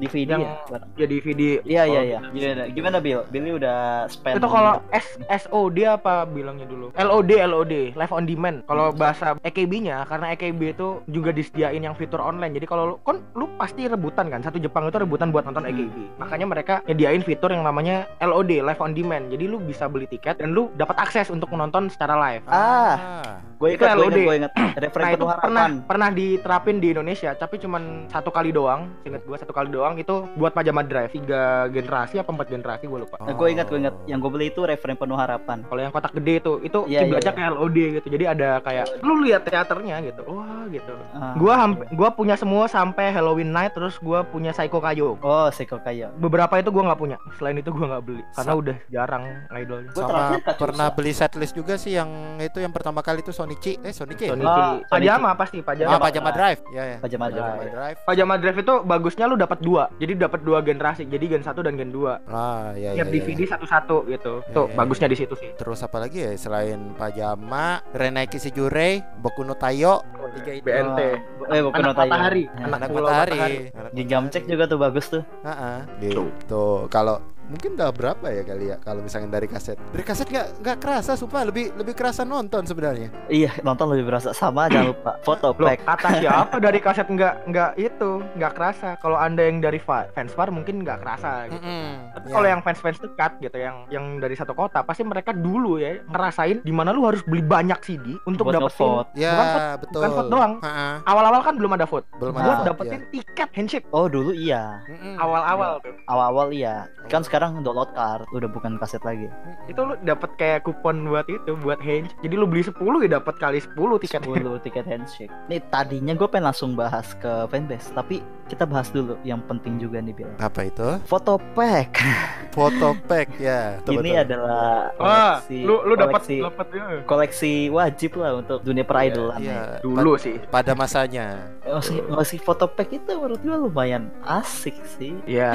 DVD 0.03 0.39
yang 0.39 0.43
ya. 0.43 0.79
ya 0.99 1.07
DVD. 1.07 1.58
Iya 1.65 1.83
iya 1.87 1.99
Oh, 1.99 2.05
iya. 2.05 2.19
Gimana, 2.31 2.63
gimana 2.71 2.97
Bill? 2.99 3.21
Billy 3.29 3.51
udah 3.57 4.07
spend. 4.07 4.39
Itu 4.39 4.49
kalau 4.49 4.79
S 4.91 5.19
SOD 5.27 5.79
apa 5.89 6.25
bilangnya 6.25 6.67
dulu? 6.69 6.95
LOD 6.95 7.31
LOD 7.43 7.75
live 7.95 8.13
on 8.15 8.25
demand. 8.27 8.63
Kalau 8.67 8.93
bahasa 8.93 9.35
EKB-nya 9.41 10.07
karena 10.07 10.35
EKB 10.35 10.61
itu 10.75 11.01
juga 11.09 11.31
disediain 11.31 11.81
yang 11.81 11.97
fitur 11.99 12.21
online. 12.21 12.55
Jadi 12.55 12.67
kalau 12.69 12.85
lu 12.85 12.95
kan 13.03 13.19
lu 13.35 13.51
pasti 13.57 13.87
rebutan 13.87 14.31
kan. 14.31 14.41
Satu 14.43 14.59
Jepang 14.59 14.87
itu 14.87 14.99
rebutan 14.99 15.31
buat 15.31 15.43
nonton 15.43 15.67
EKB. 15.67 16.21
Makanya 16.21 16.47
mereka 16.47 16.75
nyediain 16.87 17.23
fitur 17.23 17.51
yang 17.51 17.67
namanya 17.67 18.07
LOD 18.21 18.63
live 18.63 18.81
on 18.81 18.93
demand. 18.95 19.31
Jadi 19.31 19.45
lu 19.49 19.59
bisa 19.59 19.91
beli 19.91 20.07
tiket 20.07 20.39
dan 20.39 20.55
lu 20.55 20.71
dapat 20.77 20.95
akses 20.99 21.29
untuk 21.29 21.51
menonton 21.51 21.89
secara 21.89 22.15
live. 22.19 22.45
Ah. 22.47 23.41
Gue 23.59 23.69
Itu 23.69 23.83
ingat, 23.83 23.91
gue 23.93 24.01
LOD. 24.01 24.13
ingat, 24.13 24.23
gue 24.23 24.37
ingat. 24.37 24.53
Referen 24.79 25.03
Nah 25.03 25.11
itu 25.11 25.19
penuh 25.19 25.29
pernah 25.37 25.43
harapan. 25.67 25.71
pernah 25.83 26.09
diterapin 26.09 26.77
di 26.79 26.89
Indonesia, 26.89 27.31
tapi 27.33 27.59
cuman 27.59 27.83
satu 28.07 28.31
kali 28.31 28.51
doang. 28.51 28.87
Ingat 29.03 29.23
gua 29.25 29.37
satu 29.37 29.51
kali 29.51 29.69
doang 29.69 29.95
itu 29.97 30.15
buat 30.33 30.53
Pajama 30.53 30.81
Drive 30.81 31.11
tiga 31.11 31.43
generasi 31.69 32.17
apa 32.17 32.29
empat 32.29 32.47
generasi 32.49 32.85
gue 32.85 33.01
lupa. 33.01 33.19
Nah, 33.19 33.33
gue 33.33 33.49
ingat, 33.49 33.67
gue 33.67 33.79
ingat. 33.79 33.95
Yang 34.05 34.19
gue 34.21 34.31
beli 34.31 34.47
itu 34.49 34.61
referen 34.63 34.95
penuh 34.95 35.15
harapan. 35.15 35.65
Kalau 35.65 35.81
yang 35.81 35.91
kotak 35.91 36.15
gede 36.15 36.39
itu, 36.39 36.53
itu 36.63 36.79
Iya, 36.87 37.03
kiblatnya 37.03 37.27
iya, 37.27 37.37
kayak 37.37 37.51
LOD 37.53 37.79
gitu. 37.93 38.07
Jadi 38.09 38.25
ada 38.25 38.49
kayak 38.61 38.85
lu 39.01 39.15
lihat 39.21 39.43
teaternya 39.43 39.97
gitu. 40.03 40.23
Wah, 40.25 40.63
gitu. 40.69 40.95
Ah. 41.11 41.35
Gua 41.35 41.55
hamp- 41.57 41.91
gua 41.91 42.09
punya 42.11 42.35
semua 42.35 42.65
sampai 42.65 43.11
Halloween 43.11 43.51
Night 43.51 43.75
terus 43.75 43.99
gua 43.99 44.23
punya 44.23 44.53
Psycho 44.53 44.79
Kayo. 44.79 45.19
Oh, 45.19 45.51
Seiko 45.51 45.79
Kayo. 45.79 46.15
Beberapa 46.15 46.55
itu 46.57 46.71
gua 46.71 46.87
nggak 46.87 47.01
punya. 47.01 47.17
Selain 47.35 47.57
itu 47.57 47.69
gua 47.69 47.91
nggak 47.91 48.05
beli 48.05 48.23
karena 48.33 48.53
Sa- 48.53 48.57
udah 48.57 48.77
jarang 48.89 49.25
idolnya. 49.53 49.91
Gua 49.91 50.05
Sama 50.05 50.23
pernah 50.55 50.89
beli 50.89 51.11
setlist 51.11 51.53
juga 51.53 51.75
sih 51.75 51.93
yang 51.93 52.09
itu 52.39 52.59
yang 52.59 52.71
pertama 52.71 53.01
kali 53.01 53.19
itu 53.19 53.35
Sonichi. 53.49 53.73
Eh 53.81 53.93
Sonichi. 53.97 54.25
ya? 54.29 54.37
Sonichi. 54.37 54.61
Oh, 54.61 54.75
Pajama 54.85 55.31
pasti 55.33 55.57
Ah, 55.59 55.65
Pajama. 55.65 55.97
Pajama 56.05 56.31
Drive. 56.31 56.61
Ya 56.69 56.83
ya. 56.85 56.97
Pajama 57.01 57.25
Pajama 57.27 57.49
Drive. 57.49 57.73
Drive. 57.73 57.99
Pajama 58.05 58.35
Drive 58.37 58.59
itu 58.61 58.75
bagusnya 58.85 59.25
lu 59.25 59.37
dapat 59.41 59.59
dua. 59.65 59.89
Jadi 59.97 60.13
dapat 60.21 60.41
dua 60.45 60.59
generasi. 60.61 61.09
Jadi 61.09 61.25
gen 61.25 61.41
1 61.41 61.65
dan 61.65 61.75
gen 61.81 61.89
2. 61.89 62.29
Ah, 62.29 62.77
ya 62.77 62.93
ya. 62.93 63.01
Tiap 63.01 63.09
ya, 63.09 63.13
DVD 63.17 63.41
ya. 63.41 63.49
satu-satu 63.57 63.97
gitu. 64.05 64.35
Ya, 64.45 64.53
Tuh, 64.53 64.67
ya, 64.69 64.77
bagusnya 64.77 65.09
di 65.09 65.17
situ 65.17 65.35
sih. 65.41 65.51
Terus 65.57 65.81
apa 65.81 65.97
lagi 65.97 66.19
ya 66.21 66.33
selain 66.37 66.93
Pajama, 66.93 67.81
Renaiki 67.97 68.37
Shijurei, 68.37 69.01
Boku 69.25 69.41
no 69.49 69.57
Tayo, 69.57 70.05
tiga 70.37 70.53
itu. 70.53 70.65
BNT. 70.69 71.01
Eh, 71.49 71.61
bukan 71.65 71.81
Anak 71.81 71.97
Notayo. 71.97 72.11
matahari. 72.13 72.45
Ya. 72.45 72.65
Anak 72.69 72.79
Matahari. 72.93 73.33
Matahari. 73.33 73.59
Matahari. 73.73 74.29
cek 74.29 74.45
juga 74.45 74.65
tuh 74.69 74.79
bagus 74.79 75.07
tuh. 75.09 75.23
Heeh, 75.41 75.79
gitu. 76.05 76.85
Kalau 76.93 77.17
mungkin 77.49 77.75
udah 77.75 77.91
berapa 77.91 78.27
ya 78.29 78.43
kali 78.43 78.65
ya 78.69 78.77
kalau 78.79 79.01
misalnya 79.01 79.29
dari 79.31 79.45
kaset. 79.45 79.77
Dari 79.89 80.01
kaset 80.03 80.27
nggak 80.27 80.47
nggak 80.61 80.77
kerasa 80.79 81.13
sumpah 81.15 81.43
lebih 81.43 81.73
lebih 81.75 81.93
kerasa 81.93 82.23
nonton 82.23 82.63
sebenarnya. 82.63 83.09
Iya, 83.27 83.57
nonton 83.63 83.89
lebih 83.89 84.05
berasa 84.07 84.31
sama 84.31 84.69
jangan 84.69 84.93
lupa. 84.93 85.13
Foto 85.27 85.53
Loh, 85.55 85.67
pack. 85.67 85.81
kata 85.83 86.09
siapa 86.19 86.57
dari 86.67 86.79
kaset 86.79 87.07
nggak 87.07 87.35
nggak 87.47 87.71
itu 87.77 88.11
nggak 88.35 88.53
kerasa. 88.53 88.89
Kalau 88.99 89.17
anda 89.17 89.43
yang 89.43 89.59
dari 89.59 89.77
fa- 89.77 90.09
fans 90.11 90.31
far 90.31 90.49
mungkin 90.49 90.81
nggak 90.81 90.99
kerasa. 90.99 91.49
Gitu. 91.49 91.65
Tapi 92.11 92.27
Ya. 92.29 92.35
kalau 92.35 92.49
yang 92.49 92.61
fans-fans 92.61 92.99
dekat 92.99 93.33
gitu, 93.39 93.57
yang 93.57 93.77
yang 93.89 94.05
dari 94.19 94.35
satu 94.35 94.53
kota, 94.53 94.83
pasti 94.83 95.01
mereka 95.01 95.33
dulu 95.33 95.77
ya 95.77 95.97
ngerasain 96.05 96.61
di 96.61 96.71
mana 96.71 96.91
lu 96.91 97.01
harus 97.03 97.23
beli 97.23 97.41
banyak 97.41 97.81
CD 97.81 98.21
untuk 98.23 98.45
Buat 98.45 98.61
dapetin. 98.61 98.93
ya 99.17 99.33
bukan 99.33 99.47
vote, 99.49 99.69
betul. 99.81 99.97
bukan 99.97 100.11
vote 100.13 100.29
doang. 100.29 100.53
Heeh, 100.61 100.93
Awal-awal 101.05 101.41
kan 101.41 101.55
belum 101.55 101.73
ada 101.73 101.87
vote. 101.87 102.05
belum 102.15 102.35
ada 102.35 102.45
Buat 102.45 102.57
vote, 102.59 102.69
dapetin 102.69 103.01
ya. 103.01 103.09
tiket 103.11 103.51
handshake. 103.51 103.87
Oh, 103.89 104.05
dulu 104.07 104.31
iya. 104.31 104.85
Awal-awal 105.17 105.81
tuh. 105.81 105.95
Awal-awal 106.05 106.47
iya. 106.51 106.77
Kan 107.07 107.23
sekarang 107.23 107.38
download 107.41 107.91
card 107.95 108.27
udah 108.35 108.49
bukan 108.51 108.77
kaset 108.83 109.03
lagi. 109.07 109.31
Itu 109.71 109.85
lu 109.85 109.95
dapat 110.03 110.35
kayak 110.37 110.67
kupon 110.67 111.07
buat 111.07 111.27
itu, 111.31 111.55
buat 111.63 111.79
handshake. 111.79 112.19
Jadi 112.23 112.35
lu 112.35 112.47
beli 112.47 112.63
10 112.67 112.75
ya 113.05 113.09
dapat 113.19 113.35
kali 113.39 113.59
10 113.63 113.75
tiket. 114.03 114.21
10 114.27 114.65
tiket 114.67 114.85
handshake. 114.87 115.33
Nih 115.47 115.63
tadinya 115.71 116.15
gue 116.15 116.29
pengen 116.29 116.51
langsung 116.51 116.75
bahas 116.75 117.15
ke 117.19 117.47
fanbase, 117.51 117.91
tapi 117.95 118.23
kita 118.49 118.65
bahas 118.65 118.89
dulu 118.91 119.15
yang 119.23 119.43
penting 119.47 119.79
juga 119.79 120.01
nih 120.01 120.15
Bill. 120.15 120.33
Apa 120.41 120.67
itu? 120.67 120.99
Foto 121.07 121.39
pack. 121.53 121.99
Foto 122.59 122.89
pack 123.01 123.29
ya. 123.39 123.79
betul, 123.79 123.93
Ini 123.95 124.11
betul. 124.11 124.25
adalah 124.27 124.67
Wah, 124.93 125.39
koleksi 125.39 125.59
lu 125.63 125.77
lu 125.81 125.95
dapat 125.95 126.11
koleksi, 126.19 126.37
dapat 126.43 126.67
ya. 126.69 126.85
koleksi 127.05 127.53
wajib 127.71 128.11
lah 128.17 128.31
untuk 128.35 128.59
dunia 128.61 128.83
peridolan. 128.83 129.39
Iya, 129.39 129.55
ya. 129.55 129.63
Dulu 129.79 130.13
sih. 130.19 130.37
pa- 130.43 130.59
pada 130.59 130.75
masanya. 130.75 131.55
Ngasih, 131.63 131.99
ngasih 132.11 132.39
foto 132.41 132.67
pack 132.67 132.91
itu 132.93 133.13
menurut 133.13 133.39
gue 133.39 133.57
lumayan 133.57 134.11
asik 134.27 134.75
sih. 134.91 135.15
Ya. 135.39 135.53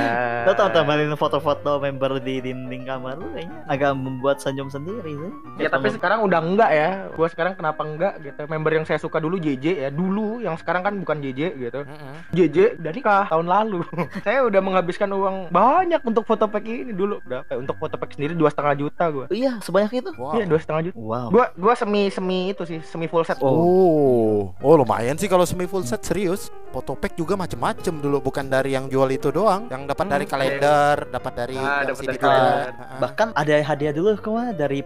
Lo 0.48 0.54
tau 0.54 0.72
tambahin 0.72 1.12
foto-foto 1.14 1.76
member 1.78 2.16
di 2.18 2.40
dinding 2.40 2.86
kamar 2.86 3.18
lu 3.18 3.28
kayaknya 3.34 3.60
agak 3.68 3.92
membuat 3.94 4.40
senyum 4.40 4.70
sendiri 4.70 5.12
sih. 5.12 5.32
Ya 5.60 5.68
tapi 5.68 5.92
sekarang 5.92 6.24
udah 6.24 6.40
enggak 6.40 6.72
ya. 6.72 6.90
Gua 7.12 7.28
sekarang 7.28 7.54
kenapa 7.54 7.84
enggak 7.84 8.14
gitu. 8.22 8.48
Member 8.48 8.72
yang 8.72 8.86
saya 8.86 8.96
suka 8.96 9.20
dulu 9.20 9.36
JJ 9.36 9.66
ya. 9.78 9.90
Dulu 9.90 10.40
yang 10.40 10.56
sekarang 10.56 10.82
kan 10.82 10.94
bukan 10.96 11.20
JJ 11.20 11.42
gitu. 11.60 11.84
Mm-mm. 11.84 12.16
JJ 12.32 12.57
udah 12.80 12.92
nikah 12.94 13.24
tahun 13.28 13.48
lalu. 13.50 13.81
saya 14.26 14.40
udah 14.45 14.62
menghabiskan 14.62 15.10
uang 15.10 15.52
banyak 15.52 16.00
untuk 16.00 16.24
foto 16.24 16.48
pack 16.48 16.64
ini 16.64 16.93
dulu. 16.94 17.16
Berapa? 17.23 17.50
ya? 17.50 17.57
Untuk 17.57 17.76
foto 17.78 17.95
pack 17.97 18.16
sendiri 18.16 18.33
dua 18.33 18.50
setengah 18.50 18.73
juta 18.78 19.04
gua. 19.09 19.26
Iya, 19.28 19.59
sebanyak 19.59 19.92
itu. 20.00 20.09
Wow. 20.16 20.33
Iya 20.38 20.45
dua 20.45 20.59
setengah 20.62 20.81
juta. 20.90 20.95
Wow. 20.95 21.28
Gua 21.30 21.45
gua 21.54 21.73
semi 21.73 22.07
semi 22.07 22.54
itu 22.54 22.64
sih 22.64 22.80
semi 22.81 23.06
full 23.06 23.26
set. 23.26 23.38
Oh, 23.42 24.54
oh 24.54 24.73
lumayan 24.76 25.18
sih 25.18 25.28
kalau 25.28 25.44
semi 25.44 25.66
full 25.66 25.83
set 25.83 26.02
serius. 26.02 26.54
Foto 26.69 26.97
pack 26.97 27.14
juga 27.14 27.38
macem-macem 27.38 28.02
dulu, 28.02 28.18
bukan 28.19 28.50
dari 28.50 28.73
yang 28.73 28.90
jual 28.90 29.06
itu 29.07 29.30
doang. 29.30 29.69
Yang 29.69 29.94
dapat 29.94 30.06
Hmm, 30.06 30.14
dari 30.18 30.26
kalender, 30.26 30.95
dapat 31.07 31.33
dari 31.38 31.56
Ah, 31.56 31.62
yang 31.85 31.94
dapat 31.94 32.02
CD 32.02 32.07
dari 32.09 32.18
kalender. 32.18 32.66
Ha-ha. 32.73 32.95
Bahkan 32.97 33.28
ada 33.38 33.54
hadiah 33.62 33.94
dulu 33.94 34.09
ke 34.18 34.30
mana 34.30 34.52
dari 34.52 34.80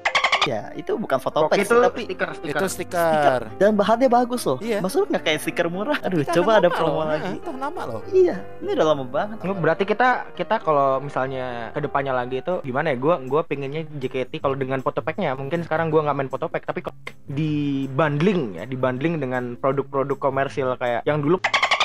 ya 0.47 0.61
itu 0.73 0.95
bukan 0.95 1.19
foto 1.19 1.45
Pok 1.45 1.51
pack 1.51 1.59
itu 1.67 1.75
tapi 1.75 2.01
stiker 2.07 2.29
stiker. 2.39 2.55
Itu 2.55 2.65
stiker. 2.71 3.41
dan 3.59 3.75
bahannya 3.75 4.07
bagus 4.07 4.47
loh. 4.47 4.57
Iya. 4.63 4.79
Maksudnya 4.79 5.19
nggak 5.19 5.23
kayak 5.27 5.39
stiker 5.43 5.67
murah. 5.67 5.97
Aduh, 5.99 6.23
Kita 6.23 6.39
coba 6.39 6.51
ada 6.63 6.69
promo 6.71 7.03
loh, 7.03 7.11
lagi. 7.11 7.27
ha, 7.27 7.35
Itu 7.35 7.51
nama 7.51 7.81
loh. 7.83 8.01
Iya, 8.09 8.35
ini 8.63 8.69
udah 8.71 8.85
lama 8.87 9.03
banget. 9.03 9.37
Berarti 9.43 9.83
kita 9.83 10.07
kita 10.33 10.55
kalau 10.63 11.03
misalnya 11.03 11.75
ke 11.75 11.79
depannya 11.83 12.15
lagi 12.15 12.39
itu 12.39 12.63
gimana 12.63 12.95
ya? 12.95 12.97
Gua 12.97 13.19
gua 13.27 13.41
pengennya 13.43 13.83
JKT 13.83 14.39
kalau 14.39 14.55
dengan 14.55 14.79
foto 14.79 15.03
packnya 15.03 15.35
mungkin 15.35 15.67
sekarang 15.67 15.91
gua 15.91 16.07
nggak 16.07 16.17
main 16.17 16.31
foto 16.31 16.47
pack 16.47 16.63
tapi 16.63 16.79
kalau 16.79 16.95
di 17.27 17.85
bundling 17.91 18.55
ya 18.55 18.63
di 18.63 18.79
bundling 18.79 19.19
dengan 19.19 19.59
produk-produk 19.59 20.15
komersil 20.17 20.79
kayak 20.79 21.03
yang 21.03 21.19
dulu 21.19 21.37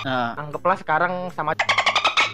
Nah, 0.02 0.34
anggaplah 0.34 0.74
sekarang 0.74 1.30
sama 1.30 1.54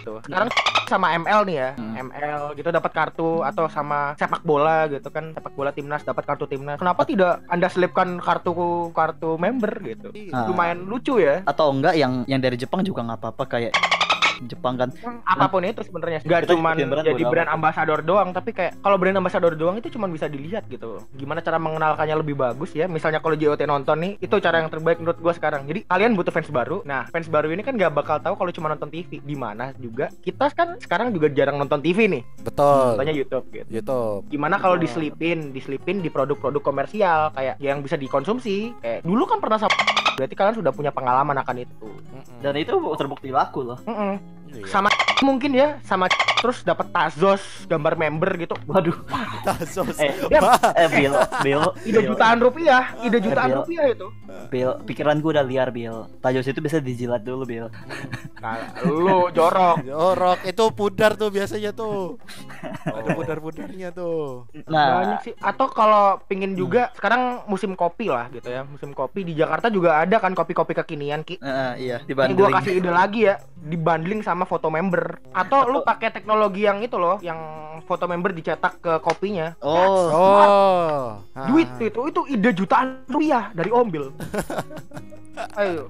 gitu. 0.09 0.25
Sekarang 0.25 0.49
sama 0.89 1.13
ML 1.13 1.41
nih 1.45 1.55
ya, 1.55 1.69
Hmm. 1.77 1.93
ML 2.09 2.41
gitu 2.57 2.69
dapat 2.73 2.91
kartu 2.91 3.45
atau 3.45 3.69
sama 3.69 4.17
sepak 4.17 4.41
bola 4.41 4.89
gitu 4.89 5.05
kan, 5.13 5.31
sepak 5.37 5.53
bola 5.53 5.69
timnas 5.69 6.01
dapat 6.01 6.25
kartu 6.25 6.49
timnas. 6.49 6.81
Kenapa 6.81 7.05
tidak 7.05 7.45
Anda 7.45 7.69
selipkan 7.69 8.17
kartu 8.17 8.53
kartu 8.89 9.37
member 9.37 9.73
gitu? 9.85 10.09
Iya. 10.09 10.33
Ah. 10.33 10.45
Lumayan 10.49 10.89
lucu 10.89 11.21
ya. 11.21 11.45
atau 11.45 11.69
enggak 11.69 11.93
yang 11.93 12.25
yang 12.25 12.41
dari 12.41 12.57
Jepang 12.57 12.81
juga 12.81 13.05
nggak 13.05 13.19
apa-apa 13.21 13.43
kayak 13.45 13.73
Jepang 14.47 14.79
kan. 14.79 14.89
Apa 15.25 15.51
pun 15.51 15.65
itu 15.65 15.83
sebenarnya 15.83 16.23
nggak 16.23 16.41
Kita 16.45 16.53
cuma 16.55 16.71
jadi 16.77 17.23
brand 17.25 17.49
ambassador 17.51 17.99
doang 18.05 18.31
tapi 18.31 18.55
kayak 18.55 18.79
kalau 18.79 18.95
brand 18.95 19.17
ambassador 19.19 19.53
doang 19.57 19.81
itu 19.81 19.91
cuma 19.91 20.05
bisa 20.07 20.29
dilihat 20.31 20.69
gitu. 20.71 21.03
Gimana 21.17 21.43
cara 21.43 21.59
mengenalkannya 21.59 22.15
lebih 22.21 22.39
bagus 22.39 22.71
ya? 22.71 22.87
Misalnya 22.87 23.19
kalau 23.19 23.35
JOT 23.35 23.59
nonton 23.67 23.97
nih 23.99 24.11
itu 24.21 24.35
cara 24.39 24.63
yang 24.63 24.69
terbaik 24.71 25.01
menurut 25.01 25.19
gua 25.19 25.33
sekarang. 25.35 25.67
Jadi 25.67 25.83
kalian 25.89 26.15
butuh 26.15 26.31
fans 26.31 26.47
baru. 26.47 26.85
Nah 26.87 27.09
fans 27.11 27.27
baru 27.27 27.51
ini 27.51 27.65
kan 27.65 27.75
nggak 27.75 27.91
bakal 27.91 28.17
tahu 28.21 28.37
kalau 28.39 28.51
cuma 28.53 28.71
nonton 28.71 28.87
TV 28.87 29.19
di 29.19 29.35
mana 29.35 29.75
juga 29.75 30.07
kita 30.23 30.51
kan 30.53 30.79
sekarang 30.79 31.11
juga 31.11 31.27
jarang 31.33 31.59
nonton 31.59 31.81
TV 31.83 32.07
nih. 32.07 32.23
Betul. 32.45 32.95
nontonnya 32.95 33.15
YouTube 33.15 33.45
gitu. 33.51 33.67
YouTube. 33.67 34.21
gimana 34.29 34.61
kalau 34.61 34.77
diselipin 34.77 35.51
diselipin 35.55 36.03
di 36.03 36.11
produk-produk 36.11 36.61
komersial 36.61 37.31
kayak 37.33 37.55
yang 37.57 37.81
bisa 37.81 37.95
dikonsumsi? 37.95 38.75
Kayak 38.83 39.07
dulu 39.07 39.23
kan 39.25 39.39
pernah 39.41 39.59
sama 39.59 40.08
berarti 40.19 40.35
kalian 40.35 40.55
sudah 40.59 40.75
punya 40.75 40.91
pengalaman 40.91 41.39
akan 41.39 41.63
itu 41.63 41.73
Mm-mm. 41.79 42.43
dan 42.43 42.53
itu 42.53 42.75
terbukti 42.99 43.31
laku 43.31 43.63
loh 43.63 43.79
Mm-mm. 43.87 44.19
Iya. 44.49 44.65
sama 44.65 44.89
mungkin 45.27 45.53
ya 45.53 45.77
sama 45.85 46.09
terus 46.41 46.65
dapat 46.65 46.89
tazos 46.89 47.39
gambar 47.65 47.95
member 47.95 48.33
gitu 48.35 48.55
waduh 48.65 48.95
Tazos. 49.47 49.95
eh 49.95 50.11
Ya, 50.27 50.41
eh 50.73 50.89
Bill 50.89 51.13
Bill 51.39 51.63
ide 51.85 51.99
jutaan 52.03 52.41
rupiah 52.41 52.97
ide 52.99 53.21
jutaan 53.21 53.47
Bill. 53.47 53.59
rupiah 53.63 53.85
itu 53.87 54.07
Bill 54.49 54.71
pikiran 54.83 55.21
gue 55.21 55.31
udah 55.31 55.45
liar 55.45 55.69
Bill 55.69 56.09
tajos 56.19 56.43
itu 56.43 56.59
bisa 56.59 56.81
dijilat 56.81 57.21
dulu 57.21 57.45
Bill 57.45 57.67
nah, 58.39 58.57
lu 58.83 59.29
jorok 59.29 59.85
rock 60.17 60.39
itu 60.43 60.65
pudar 60.71 61.13
tuh 61.13 61.29
biasanya 61.29 61.71
tuh. 61.71 62.17
Ada 62.99 63.09
pudar-pudarnya 63.15 63.89
tuh. 63.95 64.49
nah. 64.67 65.03
Banyak 65.03 65.19
sih. 65.25 65.33
Atau 65.39 65.71
kalau 65.71 66.19
pingin 66.25 66.53
juga 66.53 66.91
sekarang 66.95 67.45
musim 67.47 67.73
kopi 67.73 68.11
lah 68.11 68.27
gitu 68.33 68.49
ya. 68.49 68.65
Musim 68.67 68.91
kopi 68.91 69.23
di 69.23 69.33
Jakarta 69.37 69.71
juga 69.71 70.01
ada 70.01 70.17
kan 70.19 70.35
kopi-kopi 70.35 70.75
kekinian 70.75 71.23
ki. 71.23 71.39
Eh, 71.39 71.73
iya 71.79 71.97
Ini 72.03 72.33
gue 72.35 72.49
kasih 72.49 72.73
ide 72.79 72.91
lagi 72.91 73.29
ya 73.29 73.39
dibanding 73.59 74.21
sama 74.25 74.43
foto 74.43 74.67
member. 74.67 75.19
Atau 75.31 75.69
lu 75.69 75.81
pakai 75.83 76.11
teknologi 76.11 76.65
yang 76.67 76.83
itu 76.83 76.95
loh 76.99 77.17
yang 77.23 77.39
foto 77.87 78.05
member 78.05 78.35
dicetak 78.35 78.83
ke 78.83 78.93
kopinya. 78.99 79.55
Oh. 79.63 80.09
Oh. 80.09 81.05
duit 81.47 81.69
itu 81.79 82.01
itu 82.11 82.21
ide 82.29 82.51
jutaan 82.51 83.07
rupiah 83.07 83.51
dari 83.55 83.71
Ombil. 83.71 84.11
Ayo 85.59 85.87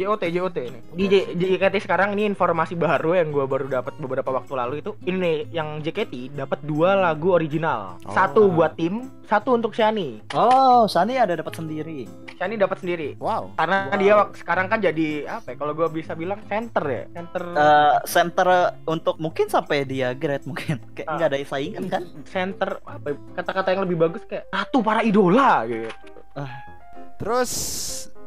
JOT 0.00 0.22
JOT 0.26 0.56
ini. 0.58 0.80
Di 0.90 1.04
J- 1.06 1.28
JKT 1.34 1.76
sekarang 1.80 2.12
ini 2.12 2.24
informasi 2.24 2.72
baru 2.72 3.12
yang 3.12 3.28
gua 3.28 3.44
baru 3.44 3.68
dapat 3.68 3.92
beberapa 3.96 4.32
waktu 4.32 4.52
lalu 4.54 4.74
itu 4.78 4.96
ini 5.04 5.44
yang 5.50 5.78
JKT 5.78 6.32
dapat 6.32 6.58
dua 6.62 6.96
lagu 6.96 7.30
original. 7.30 8.00
Oh. 8.00 8.10
satu 8.10 8.48
buat 8.48 8.72
tim 8.74 9.12
satu 9.22 9.52
untuk 9.52 9.70
Shani. 9.70 10.24
Oh 10.32 10.86
Sani 10.86 11.14
ada 11.14 11.36
dapat 11.36 11.52
sendiri? 11.52 12.08
Shani 12.34 12.56
dapat 12.56 12.80
sendiri. 12.80 13.14
Wow. 13.16 13.52
karena 13.54 13.78
Wow. 13.86 14.00
dia 14.00 14.14
sekarang 14.34 14.66
kan 14.66 14.80
jadi 14.80 15.08
apa 15.28 15.52
ya 15.52 15.56
kalau 15.56 15.72
gua 15.72 15.86
bisa 15.86 16.14
bilang 16.14 16.40
center 16.46 16.82
ya 16.82 17.04
center. 17.12 17.42
Eh, 17.50 17.96
center 18.04 18.48
untuk 18.84 19.14
mungkin 19.16 19.46
sampai 19.46 19.84
dia 19.84 20.10
grade 20.12 20.44
mungkin. 20.44 20.80
Kayak 20.96 21.06
Ah. 21.06 21.14
nggak 21.14 21.28
ada 21.28 21.38
saingan 21.44 21.84
kan? 21.86 22.02
Center 22.24 22.80
apa 22.80 23.06
ya, 23.06 23.16
kata-kata 23.36 23.68
yang 23.70 23.82
lebih 23.84 23.98
bagus 23.98 24.22
kayak 24.24 24.48
ratu 24.48 24.80
para 24.80 25.02
idola 25.02 25.66
gitu. 25.66 25.92
Terus 27.16 27.52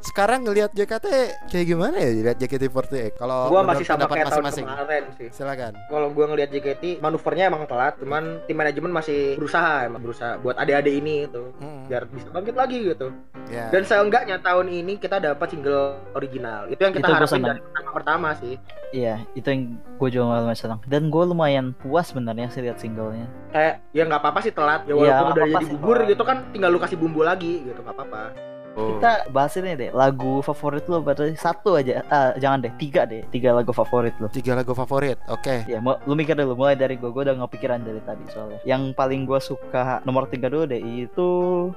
sekarang 0.03 0.43
ngelihat 0.43 0.72
JKT 0.72 1.05
kayak 1.48 1.65
gimana 1.65 1.95
ya 1.95 2.10
lihat 2.24 2.38
JKT48 2.38 3.15
kalau 3.15 3.48
gua 3.48 3.63
masih 3.63 3.88
sama 3.88 4.03
kayak 4.05 4.27
tahun 4.27 4.43
masing-masing. 4.43 4.65
kemarin 4.67 5.03
sih. 5.15 5.27
Silakan. 5.31 5.74
Kalau 5.88 6.07
gua 6.12 6.25
ngelihat 6.27 6.50
JKT 6.51 6.83
manuvernya 7.00 7.48
emang 7.48 7.63
telat 7.63 7.95
cuman 7.98 8.43
tim 8.43 8.53
manajemen 8.53 8.91
masih 8.91 9.39
berusaha 9.39 9.88
emang 9.88 10.03
berusaha 10.03 10.36
buat 10.38 10.60
adik-adik 10.60 10.93
ini 10.93 11.25
itu 11.25 11.43
Mm, 11.55 11.88
biar 11.88 12.03
bisa 12.05 12.27
bangkit 12.29 12.53
lagi 12.53 12.77
gitu. 12.86 13.07
Ya. 13.48 13.67
dan 13.69 13.83
seenggaknya 13.83 14.39
tahun 14.39 14.67
ini 14.67 14.95
kita 14.98 15.19
dapat 15.19 15.48
single 15.50 16.00
original. 16.13 16.67
Itu 16.67 16.79
yang 16.79 16.91
kita 16.91 17.05
Itu 17.05 17.13
harapin 17.13 17.43
dari 17.43 17.60
pertama 17.62 17.91
pertama 17.93 18.27
sih. 18.36 18.55
Iya 18.91 19.24
itu 19.33 19.48
yang 19.48 19.62
gue 19.98 20.10
juga 20.10 20.24
lumayan 20.38 20.53
senang. 20.53 20.79
Dan 20.86 21.07
gue 21.07 21.24
lumayan 21.24 21.65
puas 21.74 22.07
sebenarnya 22.07 22.48
sih 22.50 22.60
lihat 22.60 22.77
singlenya. 22.77 23.27
Kayak 23.50 23.83
ya 23.91 24.03
nggak 24.03 24.19
apa-apa 24.19 24.39
sih 24.41 24.51
telat. 24.51 24.83
Ya 24.83 24.91
Iya, 24.91 24.95
walaupun 24.95 25.24
nggak 25.25 25.33
udah 25.33 25.48
jadi 25.53 25.65
bubur 25.72 25.98
gitu 26.05 26.24
kan 26.24 26.38
tinggal 26.51 26.69
lu 26.69 26.79
kasih 26.79 26.95
bumbu 26.95 27.22
lagi 27.22 27.63
gitu 27.63 27.79
nggak 27.79 27.95
apa-apa 27.95 28.52
kita 28.74 29.30
bahas 29.30 29.53
ini 29.60 29.77
deh 29.77 29.92
lagu 29.94 30.42
favorit 30.42 30.86
lo 30.89 31.00
berarti 31.03 31.38
satu 31.38 31.77
aja. 31.77 32.01
Ah, 32.10 32.34
jangan 32.39 32.65
deh 32.65 32.74
tiga 32.82 33.06
deh 33.06 33.22
tiga 33.30 33.53
lagu 33.53 33.70
favorit 33.70 34.13
lo. 34.18 34.27
Tiga 34.34 34.58
lagu 34.58 34.74
favorit 34.74 35.20
oke. 35.30 35.70
Ya 35.70 35.77
mau 35.77 36.01
lu 36.10 36.18
mikir 36.18 36.34
dulu 36.34 36.58
mulai 36.58 36.74
dari 36.74 36.98
gue 36.98 37.10
gue 37.10 37.22
udah 37.22 37.36
nggak 37.38 37.51
pikiran 37.53 37.86
dari 37.86 38.01
tadi 38.01 38.25
soalnya. 38.34 38.60
Yang 38.65 38.98
paling 38.98 39.30
gue 39.30 39.39
suka 39.44 40.01
nomor 40.08 40.25
tiga 40.25 40.50
dulu 40.50 40.65
deh 40.65 40.82
itu 40.82 41.30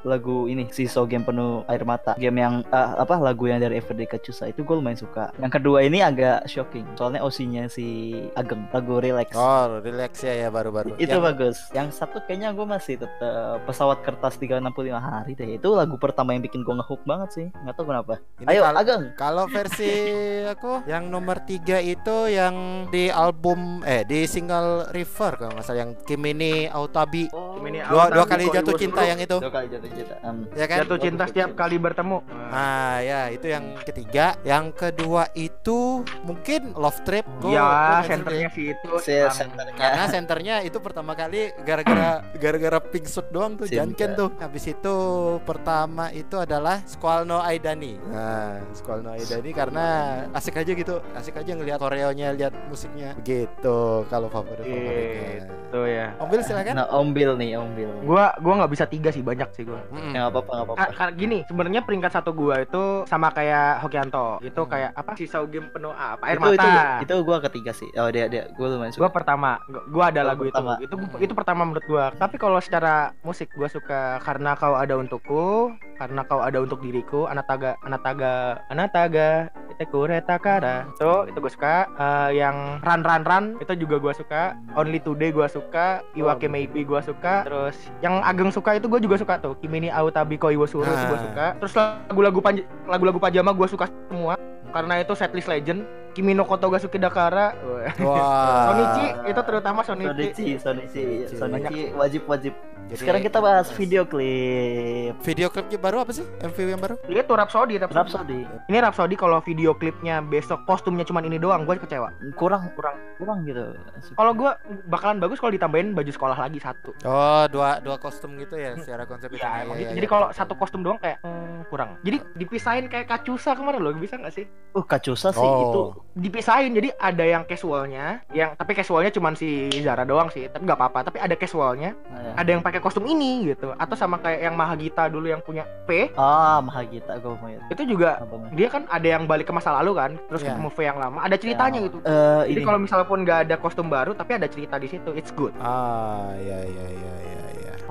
lagu 0.07 0.49
ini 0.49 0.69
Siso 0.73 1.05
game 1.05 1.26
penuh 1.26 1.62
air 1.69 1.85
mata. 1.85 2.17
Game 2.17 2.41
yang 2.41 2.65
ah, 2.73 2.97
apa 2.97 3.21
lagu 3.21 3.45
yang 3.50 3.61
dari 3.61 3.76
Everyday 3.76 4.09
Kacusa 4.09 4.49
itu 4.49 4.65
gue 4.65 4.76
lumayan 4.79 4.97
suka. 4.97 5.35
Yang 5.37 5.61
kedua 5.61 5.85
ini 5.85 6.00
agak 6.00 6.49
shocking 6.49 6.87
soalnya 6.97 7.21
OC-nya 7.21 7.69
si 7.69 8.17
Ageng 8.38 8.71
lagu 8.73 9.03
Relax. 9.03 9.37
Oh 9.37 9.83
relax 9.85 10.25
ya 10.25 10.47
ya 10.47 10.49
baru-baru. 10.49 10.97
Itu 10.97 11.21
Yang- 11.21 11.26
bagus. 11.26 11.57
Yang 11.76 11.88
satu 11.99 12.23
kayaknya 12.25 12.57
gue 12.57 12.67
masih 12.67 12.95
tetap 13.03 13.61
pesawat 13.69 14.00
kertas 14.00 14.38
365 14.41 14.97
hari 14.97 15.33
deh. 15.37 15.59
Itu 15.61 15.75
lagu 15.76 15.99
pertama 16.00 16.33
yang 16.33 16.41
bikin 16.47 16.62
gue 16.62 16.75
ngehook 16.87 17.02
banget 17.02 17.28
sih. 17.35 17.47
Nggak 17.50 17.75
tahu 17.75 17.87
kenapa. 17.90 18.14
Ini 18.38 18.47
ayo 18.47 18.61
kal- 18.62 18.78
Ageng. 18.78 19.02
Kalau 19.19 19.45
versi 19.50 19.90
aku 20.55 20.73
yang 20.87 21.11
nomor 21.11 21.43
tiga 21.43 21.83
itu 21.83 22.31
yang 22.31 22.87
di 22.88 23.11
album 23.11 23.83
eh 23.83 24.07
di 24.07 24.23
single 24.25 24.87
River 24.95 25.35
kalau 25.35 25.50
nggak 25.59 25.66
salah 25.66 25.83
yang 25.83 25.90
Kimini 26.07 26.71
Autabi 26.71 27.26
oh, 27.35 27.59
Ini 27.59 27.83
dua 27.90 28.07
Autabi 28.07 28.14
dua 28.14 28.25
kali 28.25 28.45
jatuh 28.47 28.75
cinta 28.78 29.02
yang 29.02 29.19
itu. 29.19 29.37
Dua 29.43 29.50
kali 29.50 29.66
jatuh 29.66 29.90
cinta 29.90 30.14
Em, 30.23 30.37
ya 30.55 30.66
kan? 30.71 30.78
Jatuh 30.87 30.99
cinta 31.02 31.23
setiap 31.26 31.50
kali 31.59 31.76
bertemu. 31.76 32.19
Ah 32.55 33.02
ya 33.02 33.21
itu 33.35 33.47
yang 33.50 33.75
ketiga. 33.83 34.38
Yang 34.47 34.64
kedua 34.78 35.26
itu 35.35 36.07
mungkin 36.23 36.71
Love 36.78 37.02
Trip. 37.02 37.26
Gua- 37.43 37.50
ya 37.50 37.66
senternya 38.07 38.49
sih 38.55 38.71
itu. 38.71 38.88
Si 39.02 39.11
emang. 39.11 39.35
senternya. 39.35 39.75
Karena 39.75 40.05
senternya 40.07 40.57
itu 40.62 40.78
pertama 40.78 41.19
kali 41.19 41.50
gara-gara 41.66 42.23
gara-gara 42.38 42.78
pink 42.78 43.11
suit 43.11 43.26
doang 43.35 43.59
tuh. 43.59 43.66
Janken 43.66 44.14
tuh. 44.14 44.31
Habis 44.38 44.71
itu 44.71 44.97
pertama 45.43 46.14
itu 46.14 46.38
adalah 46.38 46.75
Squall 46.85 47.25
no 47.25 47.38
Aidani. 47.38 47.97
Nah 48.06 48.61
Squall 48.71 49.00
no 49.00 49.11
Aidani 49.11 49.50
karena 49.50 49.87
asik 50.33 50.56
aja 50.56 50.71
gitu. 50.71 51.00
Asik 51.12 51.35
aja 51.35 51.50
ngelihat 51.50 51.78
koreonya 51.78 52.33
lihat 52.33 52.52
musiknya. 52.66 53.16
Begitu 53.16 53.78
kalau 54.06 54.28
favorit 54.28 54.61
favoritnya 54.61 55.47
gitu 55.47 55.80
ya. 55.83 56.06
Ombil 56.18 56.40
silakan. 56.40 56.75
Nah 56.75 56.87
Om 56.90 57.09
Bill 57.11 57.33
nih 57.35 57.50
Om 57.54 57.71
Bill 57.73 57.92
gua 58.02 58.35
gua 58.38 58.54
nggak 58.59 58.73
bisa 58.73 58.85
tiga 58.85 59.09
sih 59.09 59.21
banyak 59.21 59.49
sih 59.52 59.62
gua. 59.62 59.80
Mm-mm. 59.88 60.12
ya 60.12 60.21
nggak 60.21 60.33
apa-apa 60.33 60.50
nggak 60.50 60.66
apa-apa. 60.66 60.80
Ka- 60.83 60.95
ka- 60.95 61.14
gini 61.14 61.38
sebenarnya 61.45 61.80
peringkat 61.80 62.12
satu 62.12 62.30
gua 62.30 62.61
itu 62.61 62.83
sama 63.04 63.30
kayak 63.30 63.80
Hokianto. 63.80 64.38
Itu 64.40 64.62
Hmm. 64.62 64.71
kayak 64.71 64.90
apa 64.92 65.11
sisa 65.14 65.38
game 65.47 65.68
penuh 65.68 65.92
apa 65.92 66.23
air 66.25 66.37
itu, 66.37 66.49
mata. 66.49 66.66
itu 66.99 67.04
itu 67.06 67.14
gue 67.23 67.37
ketiga 67.47 67.71
sih. 67.71 67.88
Oh 67.95 68.09
dia 68.09 68.26
dia 68.26 68.49
gue 68.49 68.66
lumayan 68.66 68.90
gua 68.90 68.99
suka 68.99 69.11
pertama 69.12 69.62
gua, 69.66 69.83
gua 69.87 70.04
ada 70.09 70.21
Oh, 70.21 70.26
lagu 70.26 70.42
pertama. 70.45 70.75
itu 70.76 70.85
itu 70.87 70.97
itu 71.21 71.33
pertama 71.33 71.62
menurut 71.62 71.87
gua. 71.87 72.04
Tapi 72.12 72.37
kalau 72.37 72.59
secara 72.59 72.95
musik 73.21 73.50
gua 73.52 73.66
suka 73.66 74.00
karena 74.21 74.54
kau 74.54 74.75
ada 74.75 74.95
untukku 74.95 75.71
karena 75.97 76.21
kau 76.23 76.40
ada 76.40 76.59
untuk 76.67 76.83
diriku 76.83 77.31
anataga 77.31 77.79
anataga 77.87 78.59
anataga 78.67 79.47
itekure 79.71 80.19
takara 80.21 80.91
itu 80.91 81.31
itu 81.31 81.39
gua 81.39 81.53
suka. 81.53 81.75
Eh, 81.95 82.43
yang 82.43 82.83
run 82.83 83.07
run 83.07 83.23
run 83.23 83.45
itu 83.63 83.73
juga 83.79 84.03
gua 84.03 84.11
suka. 84.11 84.59
Only 84.75 84.99
today 84.99 85.31
gua 85.31 85.47
suka. 85.47 86.03
Iwake 86.13 86.47
Oh. 86.47 86.53
maybe 86.53 86.83
gua 86.83 86.99
suka. 87.01 87.47
Terus 87.47 87.77
yang 88.03 88.19
ageng 88.21 88.51
suka 88.51 88.75
itu 88.75 88.91
gua 88.91 88.99
juga 88.99 89.15
suka 89.17 89.39
tuh. 89.39 89.55
Kimini 89.63 89.87
autabi 89.89 90.35
koi 90.35 90.59
iwasuru 90.59 90.83
itu 90.85 91.05
gua 91.07 91.15
Ah. 91.15 91.23
suka. 91.23 91.47
Terus 91.63 91.73
lagu-lagu 91.79 92.41
panj- 92.43 92.67
lagu-lagu 92.85 93.19
pajama 93.23 93.55
gua 93.55 93.69
suka 93.71 93.87
semua. 94.11 94.35
Karena 94.75 94.99
itu 94.99 95.15
setlist 95.15 95.47
legend. 95.47 95.87
Kimi 96.13 96.33
no 96.33 96.49
Kotoga 96.49 96.81
Suki 96.81 96.97
Dakara. 96.97 97.53
Wah. 98.01 98.65
Sonichi 98.67 99.07
itu 99.29 99.41
terutama 99.45 99.85
Sonichi. 99.85 100.33
Sonichi 100.33 100.49
Sonichi. 100.57 101.05
Sonichi. 101.29 101.37
Sonichi 101.37 101.83
wajib 101.93 102.23
wajib 102.25 102.55
Jadi- 102.87 102.99
sekarang 102.99 103.19
kita 103.21 103.38
bahas 103.38 103.66
video 103.71 104.07
klip 104.07 105.14
video 105.21 105.49
klipnya 105.49 105.75
baru 105.76 105.97
apa 106.00 106.12
sih 106.12 106.23
MV 106.23 106.57
yang 106.61 106.78
baru 106.78 106.95
itu 107.05 107.19
Rhapsody 107.28 107.75
Rhapsody. 107.76 107.97
Rhapsody 107.97 108.40
Ini 108.66 108.78
Rhapsody 108.81 109.14
kalau 109.14 109.38
video 109.40 109.71
klipnya 109.73 110.21
besok 110.21 110.62
kostumnya 110.64 111.02
cuman 111.02 111.23
ini 111.25 111.37
doang 111.37 111.62
gue 111.62 111.75
kecewa 111.76 112.14
kurang 112.33 112.71
Kurang. 112.73 112.95
kurang 113.16 113.38
gitu 113.43 113.75
Kalau 114.12 114.33
gue 114.33 114.50
bakalan 114.87 115.19
bagus 115.19 115.37
kalau 115.37 115.50
ditambahin 115.50 115.93
baju 115.93 116.09
sekolah 116.09 116.37
lagi 116.37 116.59
satu 116.59 116.95
oh 117.02 117.45
dua 117.47 117.78
dua 117.78 117.97
kostum 117.97 118.37
gitu 118.37 118.55
ya 118.55 118.76
secara 118.76 119.02
konsep 119.05 119.28
itu 119.28 119.38
Ya, 119.38 119.50
Iya, 119.57 119.62
iya, 119.62 119.75
gitu. 119.75 119.83
iya. 119.83 119.97
Jadi 119.97 120.07
kalau 120.07 120.26
satu 120.31 120.55
kostum 120.55 120.81
doang 120.81 120.97
kayak 120.97 121.19
hmm, 121.21 121.66
kurang. 121.66 121.99
Jadi 122.00 122.19
dipisahin 122.35 122.87
kayak 122.87 123.07
kacusa 123.07 123.52
kemarin 123.52 123.78
loh, 123.78 123.93
bisa 123.93 124.14
nggak 124.14 124.33
sih? 124.33 124.47
uh 124.73 124.83
kacusa 124.83 125.28
sih 125.28 125.40
Oh. 125.40 125.62
itu 125.62 125.83
Dipisahin. 126.16 126.73
Jadi 126.73 126.88
ada 126.93 127.21
yang 127.23 127.43
casualnya, 127.45 128.25
yang 128.31 128.55
tapi 128.55 128.73
casualnya 128.73 129.11
cuman 129.11 129.33
si 129.33 129.49
Zara 129.78 130.02
doang 130.02 130.28
sih. 130.28 130.47
Tapi 130.47 130.62
nggak 130.62 130.75
apa-apa. 130.75 130.99
Tapi 131.05 131.19
ada 131.19 131.35
casualnya, 131.35 131.93
Nah, 132.07 132.33
ada 132.35 132.49
yang 132.49 132.61
pakai 132.61 132.75
kostum 132.78 133.04
ini 133.04 133.50
gitu. 133.50 133.73
Atau 133.75 133.95
sama 133.95 134.16
kayak 134.16 134.40
yang 134.42 134.54
Mahagita 134.54 135.06
dulu 135.06 135.26
yang 135.26 135.40
punya 135.40 135.64
P, 135.85 136.11
ah 136.14 136.59
Mahagita 136.61 137.16
gue 137.16 137.33
mau 137.33 137.49
itu 137.49 137.62
itu 137.68 137.83
juga 137.97 138.21
Mas? 138.25 138.50
dia 138.52 138.68
kan 138.68 138.83
ada 138.87 139.06
yang 139.06 139.25
balik 139.25 139.47
ke 139.47 139.52
masa 139.52 139.75
lalu 139.76 139.92
kan, 139.95 140.11
terus 140.26 140.40
Iya. 140.40 140.54
ketemu 140.54 140.68
V 140.68 140.78
yang 140.80 140.99
lama. 140.99 141.18
Ada 141.21 141.37
ceritanya 141.37 141.78
Ya, 141.80 141.87
gitu. 141.88 141.97
eh, 142.00 142.42
Jadi 142.47 142.52
ini 142.52 142.64
kalau 142.64 142.78
misalnya 142.78 143.06
pun 143.06 143.18
nggak 143.21 143.38
ada 143.47 143.56
kostum 143.56 143.87
baru, 143.87 144.12
tapi 144.12 144.37
ada 144.37 144.47
cerita 144.47 144.76
di 144.76 144.88
situ, 144.88 145.11
it's 145.12 145.30
good. 145.30 145.52
ah 145.59 146.33
ya 146.38 146.59
ya 146.62 146.87
ya 146.87 147.12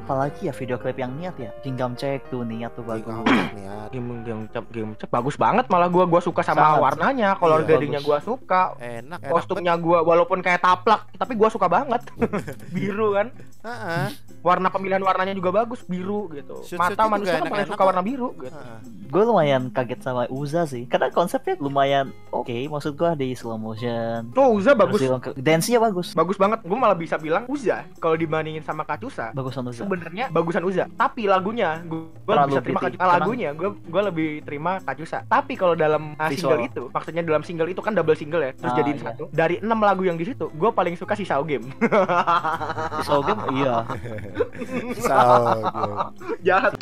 apalagi 0.06 0.46
ya 0.46 0.54
video 0.54 0.78
klip 0.78 0.94
yang 0.96 1.18
niat 1.18 1.34
ya? 1.36 1.50
Gingham 1.60 1.98
Check 1.98 2.30
tuh 2.30 2.46
niat 2.46 2.78
tuh 2.78 2.86
bagus. 2.86 3.10
Niat. 3.58 3.90
Game 3.90 4.22
game 4.22 4.46
cep 4.48 4.66
game 4.70 4.94
cep 4.94 5.10
bagus 5.10 5.34
banget 5.34 5.66
malah 5.66 5.90
gua 5.90 6.06
gua 6.06 6.22
suka 6.22 6.46
sama 6.46 6.62
Sangat. 6.62 6.82
warnanya 6.86 7.34
color 7.36 7.60
Iya, 7.60 7.68
gradingnya 7.68 8.00
bagus. 8.00 8.08
gua 8.08 8.20
suka. 8.22 8.62
Enak 8.78 9.18
enak 9.18 9.34
kostumnya 9.34 9.74
gua 9.76 10.06
walaupun 10.06 10.40
kayak 10.40 10.62
taplak 10.62 11.10
tapi 11.18 11.34
gua 11.34 11.50
suka 11.50 11.66
banget. 11.66 12.06
Biru 12.76 13.18
kan? 13.18 13.34
Warna 14.40 14.70
pemilihan 14.70 15.02
warnanya 15.02 15.34
juga 15.34 15.50
bagus 15.56 15.82
biru 15.84 16.30
gitu. 16.30 16.62
Shoot-shootnya 16.62 16.94
mata 16.94 17.10
manusia 17.10 17.34
kan 17.36 17.50
paling 17.50 17.66
suka 17.66 17.82
kok. 17.82 17.88
warna 17.90 18.02
biru 18.02 18.30
gitu. 18.38 18.54
Gue 19.06 19.22
lumayan 19.24 19.70
kaget 19.70 20.02
sama 20.02 20.30
Uza 20.30 20.66
sih 20.66 20.86
karena 20.86 21.10
konsepnya 21.10 21.58
lumayan 21.58 22.14
oke 22.30 22.54
maksud 22.70 22.94
gue 22.94 23.10
di 23.16 23.34
slow 23.34 23.58
motion. 23.58 24.30
Tuh 24.30 24.54
Uza 24.54 24.78
bagus. 24.78 25.02
dance-nya 25.34 25.82
bagus. 25.82 26.14
Bagus 26.14 26.38
banget. 26.38 26.62
Gua 26.62 26.78
malah 26.78 26.94
bisa 26.94 27.18
bilang 27.18 27.50
Uza 27.50 27.90
kalau 27.98 28.14
dibandingin 28.14 28.62
sama 28.62 28.86
Kacusa 28.86 29.34
bagusan 29.34 29.66
Uza 29.66 29.82
sebenarnya 29.96 30.26
bagusan 30.30 30.64
Uza 30.64 30.86
tapi 30.94 31.26
lagunya 31.26 31.80
Terlalu 32.26 32.50
bisa 32.52 32.62
terima 32.62 32.80
pretty. 32.82 32.98
Kacusa 32.98 33.14
lagunya 33.16 33.50
gua 33.54 33.70
gua 33.86 34.02
lebih 34.10 34.30
terima 34.42 34.72
Kacusa 34.82 35.18
tapi 35.26 35.54
kalau 35.54 35.74
dalam 35.74 36.14
uh, 36.14 36.28
Visual. 36.28 36.58
single 36.58 36.64
itu 36.66 36.84
maksudnya 36.90 37.22
dalam 37.22 37.44
single 37.44 37.70
itu 37.70 37.82
kan 37.82 37.94
double 37.94 38.14
single 38.14 38.42
ya 38.42 38.52
terus 38.52 38.72
Ah, 38.72 38.78
jadiin 38.78 38.98
iya. 38.98 39.06
satu 39.08 39.24
dari 39.30 39.56
enam 39.62 39.80
lagu 39.80 40.04
yang 40.04 40.18
di 40.18 40.26
situ 40.26 40.52
gua 40.52 40.70
paling 40.70 40.94
suka 40.94 41.14
si 41.14 41.24
Sao 41.24 41.42
Game 41.42 41.70
si 42.98 43.02
Sogam 43.06 43.40
iya 43.54 43.86
Salah. 44.98 46.10
jahat 46.48 46.74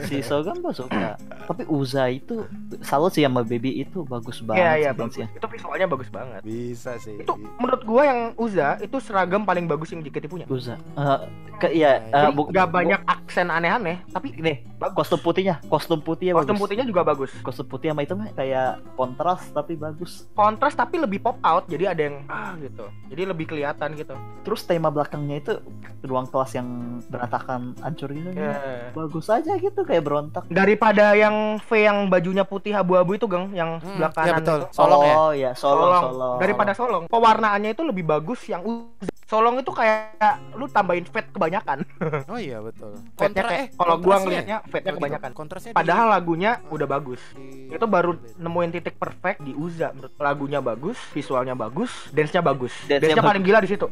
si 0.00 0.20
Sogam 0.20 0.58
gue 0.58 0.72
suka. 0.72 1.16
Tapi 1.42 1.64
Uza 1.66 2.06
itu 2.06 2.44
salut 2.80 3.10
sih 3.10 3.22
sama 3.22 3.40
Baby 3.40 3.80
itu 3.80 4.04
bagus 4.04 4.40
banget 4.40 4.60
iya 4.60 4.72
iya 4.78 4.90
bagus. 4.92 5.16
itu 5.18 5.46
visualnya 5.48 5.86
bagus 5.86 6.08
banget. 6.08 6.40
Bisa 6.40 6.94
sih. 6.96 7.16
itu 7.16 7.32
menurut 7.56 7.82
gua 7.82 8.02
yang 8.04 8.20
Uza 8.34 8.76
itu 8.78 8.96
seragam 8.98 9.42
paling 9.42 9.64
bagus 9.64 9.88
yang 9.88 10.00
JKT 10.00 10.26
punya. 10.26 10.44
Uza. 10.46 10.76
Eh, 10.94 11.18
ke 11.56 11.68
iya 11.70 12.04
eh, 12.04 12.12
Jadi 12.24 12.36
bu- 12.36 12.48
nggak 12.48 12.66
bu- 12.66 12.74
banyak 12.74 13.00
aksen 13.04 13.48
aneh-aneh 13.48 14.04
tapi 14.08 14.30
ini 14.32 14.62
bagus. 14.74 14.94
Kostum 14.98 15.20
putihnya 15.20 15.56
kostum 15.64 15.98
putihnya 15.98 16.34
kostum 16.34 16.52
bagus. 16.52 16.62
putihnya 16.62 16.84
juga 16.84 17.02
bagus. 17.02 17.30
Kostum 17.40 17.66
putih 17.66 17.90
sama 17.90 18.02
itu 18.02 18.14
mah 18.14 18.28
kayak 18.30 18.68
kontras 18.94 19.42
tapi 19.50 19.74
bagus. 19.74 20.28
Kontras 20.32 20.72
tapi 20.72 20.96
lebih 20.96 21.18
pop 21.18 21.40
out 21.40 21.64
jadi 21.66 21.90
ada 21.90 22.02
yang 22.02 22.16
ah 22.26 22.54
gitu. 22.56 22.86
Jadi 23.08 23.22
lebih 23.24 23.46
kelihatan 23.46 23.94
gitu. 23.94 24.14
Terus 24.42 24.62
tema 24.62 24.88
belakangnya 24.88 25.36
itu 25.38 25.52
ruang 26.00 26.26
kelas 26.26 26.52
yang 26.52 26.68
berantakan 27.08 27.72
hancur 27.80 28.10
gitu. 28.10 28.30
Ya. 28.30 28.92
bagus 28.92 29.26
aja 29.26 29.56
gitu 29.56 29.77
kayak 29.82 30.02
berontak 30.02 30.42
daripada 30.46 31.12
yang 31.12 31.34
V 31.58 31.70
yang 31.76 32.06
bajunya 32.06 32.42
putih 32.42 32.72
abu-abu 32.72 33.14
itu 33.14 33.24
gang 33.24 33.50
yang 33.50 33.76
Hmm, 33.76 33.86
sebelah 33.88 34.10
iya 34.10 34.16
kanan 34.16 34.36
betul. 34.40 34.58
itu. 34.58 34.66
Solong 34.72 35.00
ya? 35.00 35.14
oh 35.14 35.32
ya 35.32 35.50
solong 35.52 35.82
Solong. 35.84 36.02
solong 36.08 36.36
daripada 36.38 36.72
solong 36.72 37.04
pewarnaannya 37.06 37.70
itu 37.70 37.82
lebih 37.82 38.04
bagus 38.04 38.40
yang 38.44 38.62
Uza. 38.62 39.10
solong 39.24 39.56
itu 39.56 39.68
kayak 39.68 40.16
lu 40.52 40.64
tambahin 40.66 41.04
fat 41.04 41.28
kebanyakan 41.28 41.84
Oh 42.32 42.36
iya 42.36 42.58
betul. 42.58 42.96
fatnya 43.12 43.42
kayak 43.44 43.60
eh, 43.60 43.68
kalau 43.74 43.94
gua 43.98 44.16
ngelihatnya 44.18 44.56
ya? 44.56 44.64
fatnya 44.64 44.88
gitu. 44.88 44.98
kebanyakan 44.98 45.30
Kontrasnya 45.32 45.70
di- 45.70 45.76
padahal 45.76 46.06
lagunya 46.10 46.50
udah 46.66 46.88
bagus 46.88 47.20
di- 47.32 47.68
itu 47.68 47.86
baru 47.86 48.10
nemuin 48.34 48.70
titik 48.72 48.96
perfect 48.96 49.38
di 49.40 49.52
Uza 49.52 49.92
menurut 49.92 50.16
lagunya 50.16 50.60
bagus 50.60 50.96
visualnya 51.10 51.52
bagus 51.52 51.92
dance-nya 52.08 52.40
bagus 52.40 52.72
Dance-nya 52.82 53.12
dance-nya 53.12 53.22
paling 53.22 53.42
gila 53.42 53.60
di 53.60 53.68
situ 53.68 53.86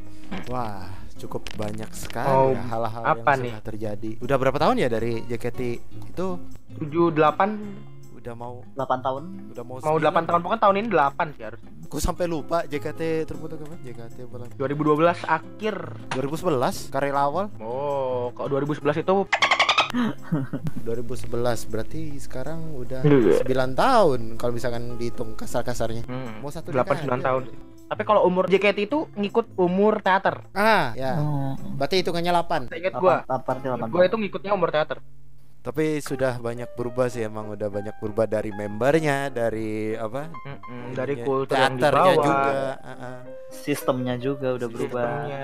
Wah, 0.49 0.89
cukup 1.19 1.43
banyak 1.55 1.89
sekali 1.91 2.29
Oh, 2.29 2.53
ya 2.53 2.61
hal-hal 2.67 3.03
apa 3.03 3.31
yang 3.31 3.41
nih? 3.41 3.51
sudah 3.51 3.65
terjadi. 3.65 4.11
Udah 4.19 4.37
berapa 4.37 4.59
tahun 4.59 4.77
ya 4.77 4.89
dari 4.89 5.25
JKT 5.25 5.61
itu? 6.07 6.27
7 6.77 7.11
8 7.11 8.17
Udah 8.17 8.35
mau 8.35 8.59
8 8.71 9.01
tahun 9.01 9.23
udah 9.51 9.63
mau 9.63 9.77
mau 9.79 9.97
8 9.97 10.03
tahun 10.25 10.41
pokoknya 10.41 10.61
tahun 10.61 10.77
ini 10.77 10.89
8 10.91 11.31
sih 11.33 11.45
harus 11.45 11.61
Gue 11.87 12.01
sampai 12.01 12.27
lupa 12.27 12.67
JKT 12.67 13.01
terputus 13.25 13.55
kapan? 13.57 13.79
JKT 13.81 14.17
bulan 14.27 14.51
2012 14.53 15.23
akhir 15.23 15.75
2011 16.11 16.91
karya 16.91 17.13
awal 17.15 17.47
oh 17.57 18.35
kalau 18.35 18.51
2011 18.53 18.83
itu 19.01 19.15
2011 20.83 21.31
berarti 21.67 22.19
sekarang 22.19 22.75
udah 22.75 23.01
Iya. 23.03 23.43
9 23.43 23.47
tahun 23.75 24.21
kalau 24.35 24.53
misalkan 24.53 24.97
dihitung 24.97 25.35
kasar-kasarnya. 25.35 26.03
hmm, 26.05 26.43
Mau 26.43 26.51
satu 26.51 26.71
8 26.71 26.83
dekade. 26.83 27.07
9 27.07 27.23
tahun 27.23 27.43
sih. 27.47 27.59
Tapi 27.87 28.03
kalau 28.03 28.27
umur 28.27 28.51
JKT 28.51 28.91
itu 28.91 29.07
ngikut 29.15 29.55
umur 29.55 30.03
teater. 30.03 30.43
Ah, 30.51 30.91
ya. 30.99 31.23
oh, 31.23 31.55
Berarti 31.79 32.03
hitungannya 32.03 32.35
8. 32.35 32.67
Saya 32.67 32.79
ingat 32.83 32.95
gua. 32.99 33.23
8 33.25 33.63
8 33.63 33.87
Gua 33.95 34.03
itu 34.03 34.17
ngikutnya 34.19 34.53
umur 34.53 34.75
teater. 34.75 34.99
Tapi 35.63 35.99
sudah 35.99 36.39
banyak 36.39 36.79
berubah 36.79 37.11
sih 37.11 37.27
emang 37.27 37.51
udah 37.51 37.67
banyak 37.67 37.95
berubah 37.99 38.31
dari 38.31 38.55
membernya, 38.55 39.35
dari 39.35 39.99
apa? 39.99 40.31
Mm-mm, 40.31 40.95
dari 40.95 41.19
ininya, 41.19 41.27
kultur 41.27 41.59
yang 41.59 41.75
teaternya 41.75 42.07
dibawa. 42.07 42.23
juga. 42.23 42.51
ah, 42.79 42.91
ah. 42.91 43.19
sistemnya 43.51 44.15
juga 44.15 44.49
udah 44.55 44.69
berubah 44.71 45.03
Sistemnya. 45.07 45.43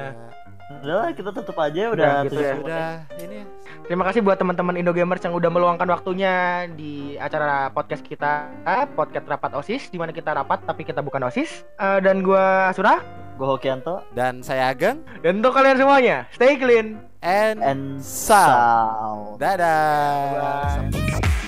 Ya, 0.62 0.78
udah 0.78 0.94
lah, 0.94 1.08
kita 1.10 1.30
tutup 1.34 1.56
aja 1.58 1.82
Udah, 1.90 1.90
udah 1.90 2.14
gitu 2.22 2.38
ya. 2.38 2.54
udah 2.54 2.88
ini 3.18 3.36
ya. 3.42 3.46
Terima 3.86 4.06
kasih 4.08 4.22
buat 4.24 4.38
teman-teman 4.38 4.78
Indogamers 4.78 5.20
yang 5.24 5.34
udah 5.36 5.50
meluangkan 5.52 5.88
waktunya 5.90 6.64
di 6.72 7.16
acara 7.18 7.68
podcast 7.72 8.04
kita, 8.06 8.48
podcast 8.94 9.26
rapat 9.28 9.52
OSIS 9.52 9.90
di 9.90 9.98
mana 9.98 10.14
kita 10.14 10.32
rapat 10.32 10.62
tapi 10.64 10.86
kita 10.86 11.02
bukan 11.02 11.26
OSIS. 11.26 11.66
Eh, 11.76 11.98
dan 12.00 12.22
gua 12.24 12.70
Surah 12.72 13.00
gue 13.32 13.48
Hokianto 13.48 14.04
Dan 14.12 14.44
saya 14.44 14.70
Ageng 14.70 15.00
dan 15.24 15.40
untuk 15.40 15.56
kalian 15.56 15.80
semuanya, 15.80 16.28
stay 16.36 16.54
clean. 16.54 17.00
and, 17.24 17.62
and 17.62 18.02
Sal. 18.02 18.50
Sal. 18.50 19.18
Dadah. 19.38 20.18
Bye. 20.36 20.90
Sampai- 20.90 21.41